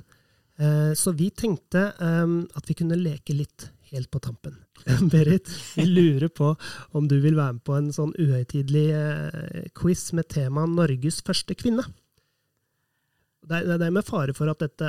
Uh, 0.59 0.93
så 0.99 1.15
vi 1.17 1.31
tenkte 1.33 1.91
um, 2.03 2.43
at 2.59 2.69
vi 2.69 2.77
kunne 2.77 2.99
leke 2.99 3.37
litt 3.37 3.71
helt 3.89 4.11
på 4.13 4.21
tampen. 4.21 4.59
Berit, 5.13 5.49
vi 5.79 5.87
lurer 5.89 6.29
på 6.29 6.53
om 6.99 7.09
du 7.09 7.17
vil 7.23 7.39
være 7.39 7.57
med 7.57 7.65
på 7.65 7.79
en 7.79 7.89
sånn 7.95 8.13
uhøytidelig 8.19 8.87
uh, 8.93 9.65
quiz 9.79 10.11
med 10.19 10.29
temaet 10.35 10.75
'Norges 10.75 11.23
første 11.25 11.57
kvinne'. 11.57 11.87
Det 13.49 13.81
er 13.81 13.95
med 13.95 14.05
fare 14.05 14.35
for 14.37 14.51
at 14.53 14.61
dette 14.61 14.89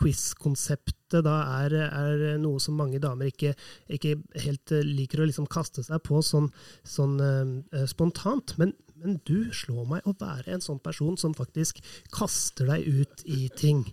quiz-konseptet 0.00 1.22
da 1.24 1.36
er, 1.62 1.76
er, 1.86 2.24
noe 2.42 2.60
som 2.62 2.76
mange 2.78 3.00
damer 3.02 3.30
ikke, 3.30 3.54
ikke 3.92 4.16
helt 4.42 4.74
eh, 4.74 4.84
liker 4.84 5.22
å 5.22 5.28
liksom 5.28 5.48
kaste 5.50 5.84
seg 5.86 6.02
på 6.04 6.20
sånn, 6.24 6.50
sånn 6.86 7.14
uh, 7.22 7.84
spontant. 7.88 8.56
Men, 8.60 8.74
men, 8.98 9.20
du 9.28 9.48
slår 9.54 9.86
meg 9.92 10.08
å 10.08 10.16
være 10.18 10.56
en 10.56 10.64
sånn 10.64 10.82
person 10.82 11.16
som 11.20 11.36
faktisk 11.36 11.80
kaster 12.14 12.68
deg 12.72 12.86
ut 12.86 13.24
i 13.30 13.46
ting. 13.56 13.86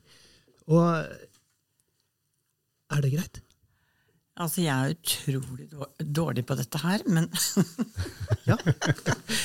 Og 0.68 0.84
er 2.94 3.04
det 3.04 3.14
greit? 3.14 3.44
Altså, 4.34 4.64
jeg 4.64 4.74
er 4.74 4.96
utrolig 4.96 5.68
dårlig 6.02 6.44
på 6.50 6.56
dette 6.58 6.80
her, 6.82 7.04
men 7.06 7.28
Ja. 8.50 8.56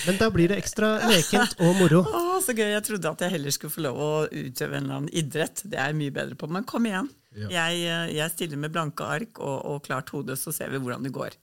Men 0.07 0.17
da 0.17 0.31
blir 0.33 0.49
det 0.49 0.57
ekstra 0.63 0.95
lekent 1.11 1.59
og 1.61 1.77
moro. 1.77 2.01
Å, 2.09 2.39
så 2.43 2.55
gøy. 2.57 2.71
Jeg 2.73 2.87
trodde 2.87 3.11
at 3.13 3.25
jeg 3.25 3.35
heller 3.37 3.55
skulle 3.55 3.75
få 3.75 3.85
lov 3.85 4.01
å 4.01 4.13
utøve 4.33 4.79
en 4.79 4.87
eller 4.87 4.97
annen 5.03 5.13
idrett. 5.13 5.61
Det 5.69 5.77
er 5.77 5.93
jeg 5.93 5.99
mye 6.01 6.15
bedre 6.17 6.39
på. 6.41 6.49
Men 6.51 6.65
kom 6.69 6.89
igjen. 6.89 7.11
Ja. 7.37 7.51
Jeg, 7.53 7.83
eh, 7.85 8.15
jeg, 8.17 8.33
stiller 8.33 8.63
med 8.65 8.73
blanke 8.75 9.05
ark 9.05 9.43
og, 9.45 9.59
og 9.69 9.85
klart 9.85 10.09
hode, 10.15 10.39
så 10.41 10.55
ser 10.57 10.73
vi 10.73 10.81
hvordan 10.81 11.05
det 11.05 11.13
går. 11.15 11.37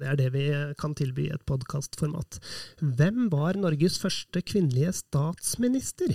Det 0.00 0.10
er 0.10 0.18
det 0.18 0.28
vi 0.34 0.44
kan 0.78 0.92
tilby 0.98 1.28
i 1.28 1.32
et 1.34 1.46
podkastformat. 1.46 2.38
Hvem 2.82 3.30
var 3.32 3.58
Norges 3.58 3.98
første 4.02 4.42
kvinnelige 4.46 4.92
statsminister? 4.98 6.14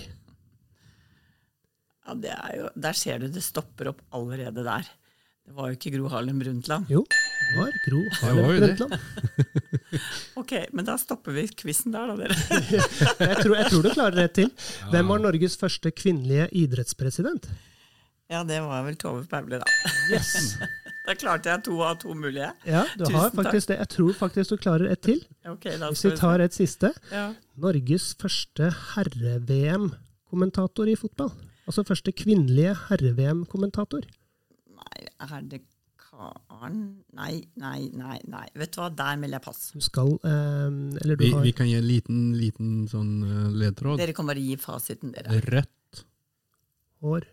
Ja, 2.06 2.36
jo, 2.54 2.70
Der 2.76 2.96
ser 2.96 3.20
du 3.20 3.28
det 3.32 3.42
stopper 3.44 3.90
opp 3.92 4.04
allerede 4.14 4.64
der. 4.64 4.88
Det 5.46 5.54
var 5.54 5.70
jo 5.70 5.76
ikke 5.78 5.92
Gro 5.94 6.08
Harlem 6.10 6.38
Brundtland. 6.42 6.88
Jo, 6.90 7.04
det 7.06 7.58
var 7.60 7.76
Gro 7.86 8.00
Harlem 8.20 8.48
Brundtland. 8.60 8.94
ok, 10.42 10.52
men 10.72 10.84
da 10.84 10.96
stopper 10.98 11.36
vi 11.36 11.46
quizen 11.48 11.94
der, 11.94 12.10
da, 12.10 12.16
dere. 12.18 12.34
jeg, 12.72 13.36
tror, 13.42 13.54
jeg, 13.54 13.66
tror, 13.70 13.82
du 13.84 13.90
klarer 13.92 14.16
det 14.24 14.30
til. 14.40 14.50
Hvem 14.92 15.12
var 15.12 15.22
Norges 15.22 15.56
første 15.60 15.92
kvinnelige 15.94 16.48
idrettspresident? 16.64 17.48
Ja, 18.32 18.42
det 18.46 18.58
var 18.64 18.82
vel 18.88 18.96
Tove 18.98 19.22
Paule, 19.30 19.60
da. 19.62 19.66
Yes. 20.10 20.56
da 21.06 21.14
klarte 21.14 21.52
jeg 21.52 21.62
to 21.68 21.78
av 21.86 22.00
to 22.02 22.10
mulige. 22.18 22.50
Ja, 22.66 22.82
du 22.96 23.04
Tusen 23.04 23.20
har 23.20 23.30
faktisk 23.36 23.70
det. 23.70 23.78
Jeg 23.84 23.90
tror 23.94 24.12
faktisk 24.18 24.50
du 24.50 24.56
klarer 24.58 24.90
et 24.90 25.02
til. 25.06 25.22
Okay, 25.46 25.78
Hvis 25.78 26.04
vi 26.08 26.16
tar 26.18 26.42
et 26.42 26.54
siste. 26.56 26.90
Ja. 27.14 27.28
Norges 27.62 28.10
første 28.18 28.64
herre-VM-kommentator 28.96 30.90
i 30.90 30.98
fotball. 30.98 31.30
Altså 31.70 31.86
første 31.86 32.10
kvinnelige 32.14 32.74
herre-VM-kommentator. 32.88 34.02
Nei, 34.96 35.36
er 35.36 35.48
det 35.50 35.62
Karen 36.06 36.80
Nei, 37.16 37.44
nei, 37.60 37.90
nei. 37.92 38.18
nei. 38.30 38.46
Vet 38.56 38.74
du 38.74 38.80
hva, 38.80 38.90
der 38.94 39.16
melder 39.20 39.40
jeg 39.40 39.46
pass. 39.46 39.62
Du 39.74 39.84
skal 39.84 40.14
eh, 40.24 40.68
Eller 41.02 41.16
du 41.16 41.24
vi, 41.24 41.32
har 41.34 41.44
Vi 41.44 41.54
kan 41.56 41.68
gi 41.68 41.78
en 41.78 41.88
liten, 41.88 42.20
liten 42.38 42.74
sånn 42.90 43.16
uh, 43.24 43.48
ledtråd. 43.52 44.00
Dere 44.00 44.14
kan 44.16 44.28
bare 44.28 44.42
gi 44.42 44.56
fasiten, 44.60 45.12
dere. 45.16 45.40
Rødt. 45.44 46.04
Hår. 47.04 47.26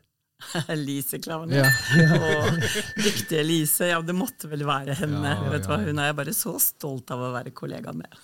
Lise 0.87 1.19
Klaveness. 1.23 1.83
Ja. 1.95 2.17
og 2.19 2.57
dyktige 2.99 3.43
Lise. 3.47 3.91
Ja, 3.93 4.01
det 4.03 4.15
måtte 4.17 4.51
vel 4.51 4.65
være 4.67 4.97
henne. 4.99 5.37
Ja, 5.37 5.51
Vet 5.53 5.67
du 5.67 5.71
hva, 5.71 5.79
Hun 5.85 6.01
er 6.01 6.11
jeg 6.11 6.19
bare 6.19 6.35
så 6.35 6.57
stolt 6.61 7.13
av 7.15 7.23
å 7.23 7.31
være 7.35 7.55
kollega 7.55 7.95
med. 7.95 8.19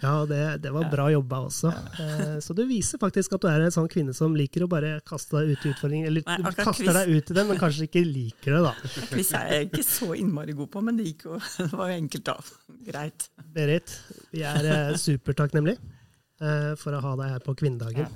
Ja, 0.00 0.26
det, 0.26 0.40
det 0.62 0.70
var 0.70 0.86
bra 0.92 1.08
jobba 1.10 1.40
også. 1.48 1.70
Eh, 2.02 2.36
så 2.44 2.54
du 2.54 2.62
viser 2.68 3.00
faktisk 3.02 3.34
at 3.34 3.42
du 3.42 3.48
er 3.50 3.64
en 3.66 3.74
sånn 3.74 3.88
kvinne 3.90 4.14
som 4.14 4.36
liker 4.38 4.64
å 4.64 4.70
bare 4.70 4.98
kaste 5.08 5.40
deg 5.40 5.50
ut 5.56 5.66
i 5.66 5.72
utfordringer. 5.72 6.10
Eller 6.12 6.24
Nei, 6.28 6.52
kaster 6.60 6.92
deg 7.00 7.10
ut 7.10 7.32
i 7.32 7.36
den, 7.38 7.48
men 7.50 7.58
kanskje 7.58 7.88
ikke 7.88 8.04
liker 8.06 8.56
det, 8.56 8.60
da. 8.68 8.92
Quiz 9.10 9.32
er 9.34 9.52
jeg 9.56 9.68
ikke 9.70 9.84
så 9.86 10.12
innmari 10.18 10.54
god 10.58 10.70
på, 10.74 10.82
men 10.86 11.00
det, 11.00 11.08
gikk 11.10 11.26
jo, 11.26 11.40
det 11.58 11.68
var 11.72 11.90
jo 11.90 11.98
enkelt, 11.98 12.30
da. 12.30 12.76
Greit. 12.88 13.28
Berit, 13.58 13.96
vi 14.34 14.44
er 14.46 14.70
eh, 14.70 14.94
supertakknemlige 15.02 15.78
eh, 15.78 16.72
for 16.78 16.94
å 16.94 17.02
ha 17.04 17.16
deg 17.22 17.34
her 17.34 17.44
på 17.46 17.56
kvinnedagen. 17.58 18.14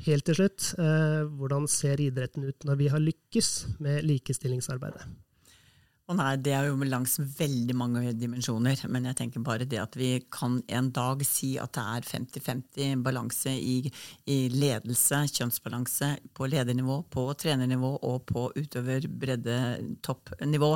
Helt 0.00 0.24
til 0.24 0.32
slutt, 0.38 0.70
hvordan 0.80 1.66
ser 1.68 2.00
idretten 2.00 2.46
ut 2.48 2.64
når 2.64 2.78
vi 2.80 2.86
har 2.88 3.02
lykkes 3.04 3.50
med 3.84 4.06
likestillingsarbeidet? 4.08 5.04
Og 6.10 6.16
nei, 6.18 6.32
Det 6.42 6.50
er 6.50 6.66
jo 6.66 6.88
langs 6.90 7.12
veldig 7.22 7.74
mange 7.78 8.00
dimensjoner, 8.18 8.80
men 8.90 9.04
jeg 9.06 9.16
tenker 9.20 9.42
bare 9.46 9.66
det 9.68 9.78
at 9.78 9.94
vi 9.94 10.08
kan 10.26 10.56
en 10.66 10.88
dag 10.90 11.22
si 11.22 11.52
at 11.62 11.70
det 11.76 11.84
er 11.86 12.08
50-50 12.08 13.04
balanse 13.06 13.52
i, 13.54 13.76
i, 14.26 14.38
ledelse, 14.50 15.20
kjønnsbalanse, 15.30 16.08
på 16.34 16.48
ledernivå, 16.50 16.96
på 17.14 17.28
trenernivå 17.38 17.92
og 18.02 18.24
på 18.26 18.48
utøver 18.58 19.06
bredde 19.06 19.60
toppnivå. 20.02 20.72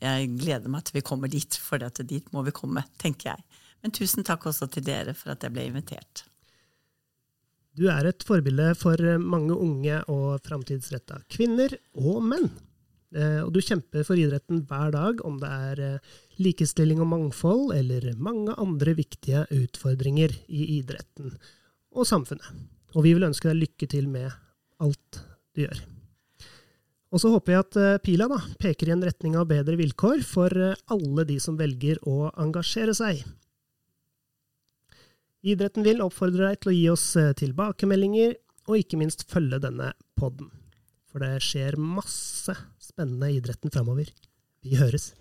Jeg 0.00 0.32
gleder 0.40 0.72
meg 0.72 0.88
til 0.88 0.96
vi 0.96 1.04
kommer 1.12 1.28
dit, 1.28 1.60
for 1.60 1.84
dit 2.00 2.32
må 2.32 2.46
vi 2.48 2.56
komme, 2.56 2.86
tenker 2.96 3.34
jeg. 3.34 3.60
Men 3.84 3.92
tusen 3.92 4.24
takk 4.24 4.48
også 4.48 4.70
til 4.72 4.88
dere 4.88 5.12
for 5.12 5.34
at 5.34 5.44
jeg 5.44 5.52
ble 5.52 5.68
invitert. 5.68 6.24
Du 7.76 7.84
er 7.92 8.08
et 8.08 8.24
forbilde 8.24 8.72
for 8.80 8.96
mange 9.20 9.52
unge 9.52 10.00
og 10.08 10.40
framtidsretta 10.48 11.20
kvinner 11.28 11.76
og 12.00 12.24
menn. 12.24 12.48
Eh, 13.10 13.40
og 13.42 13.50
du 13.54 13.58
kjemper 13.58 14.04
for 14.06 14.18
idretten 14.18 14.62
hver 14.70 14.92
dag, 14.94 15.22
om 15.26 15.40
det 15.42 15.50
er 15.50 15.80
eh, 15.82 16.18
likestilling 16.38 17.00
og 17.02 17.10
mangfold, 17.10 17.72
eller 17.74 18.12
mange 18.22 18.54
andre 18.54 18.94
viktige 18.98 19.46
utfordringer 19.50 20.34
i 20.46 20.76
idretten 20.78 21.34
og 21.90 22.06
samfunnet. 22.06 22.46
Og 22.94 23.02
vi 23.06 23.14
vil 23.16 23.26
ønske 23.26 23.50
deg 23.50 23.64
lykke 23.64 23.88
til 23.90 24.06
med 24.10 24.30
alt 24.82 25.22
du 25.56 25.64
gjør. 25.64 25.82
Og 27.10 27.18
så 27.18 27.32
håper 27.34 27.52
jeg 27.52 27.64
at 27.64 27.80
eh, 27.82 27.98
pila 28.06 28.30
da, 28.30 28.38
peker 28.62 28.92
i 28.92 28.94
en 28.94 29.02
retning 29.06 29.34
av 29.34 29.50
bedre 29.50 29.74
vilkår 29.80 30.22
for 30.26 30.54
alle 30.70 31.26
de 31.26 31.40
som 31.42 31.58
velger 31.58 31.98
å 32.06 32.30
engasjere 32.38 32.94
seg. 32.94 33.24
Idretten 35.50 35.82
vil 35.82 36.04
oppfordre 36.04 36.52
deg 36.52 36.62
til 36.62 36.70
å 36.70 36.76
gi 36.76 36.86
oss 36.92 37.06
tilbakemeldinger, 37.40 38.36
og 38.68 38.76
ikke 38.76 39.00
minst 39.00 39.24
følge 39.26 39.58
denne 39.64 39.94
podden. 40.20 40.52
For 41.10 41.24
det 41.24 41.40
skjer 41.42 41.74
masse 41.80 42.54
spennende 43.00 43.32
idretten 43.32 43.70
framover. 43.72 44.12
Vi 44.60 44.76
høres! 44.76 45.14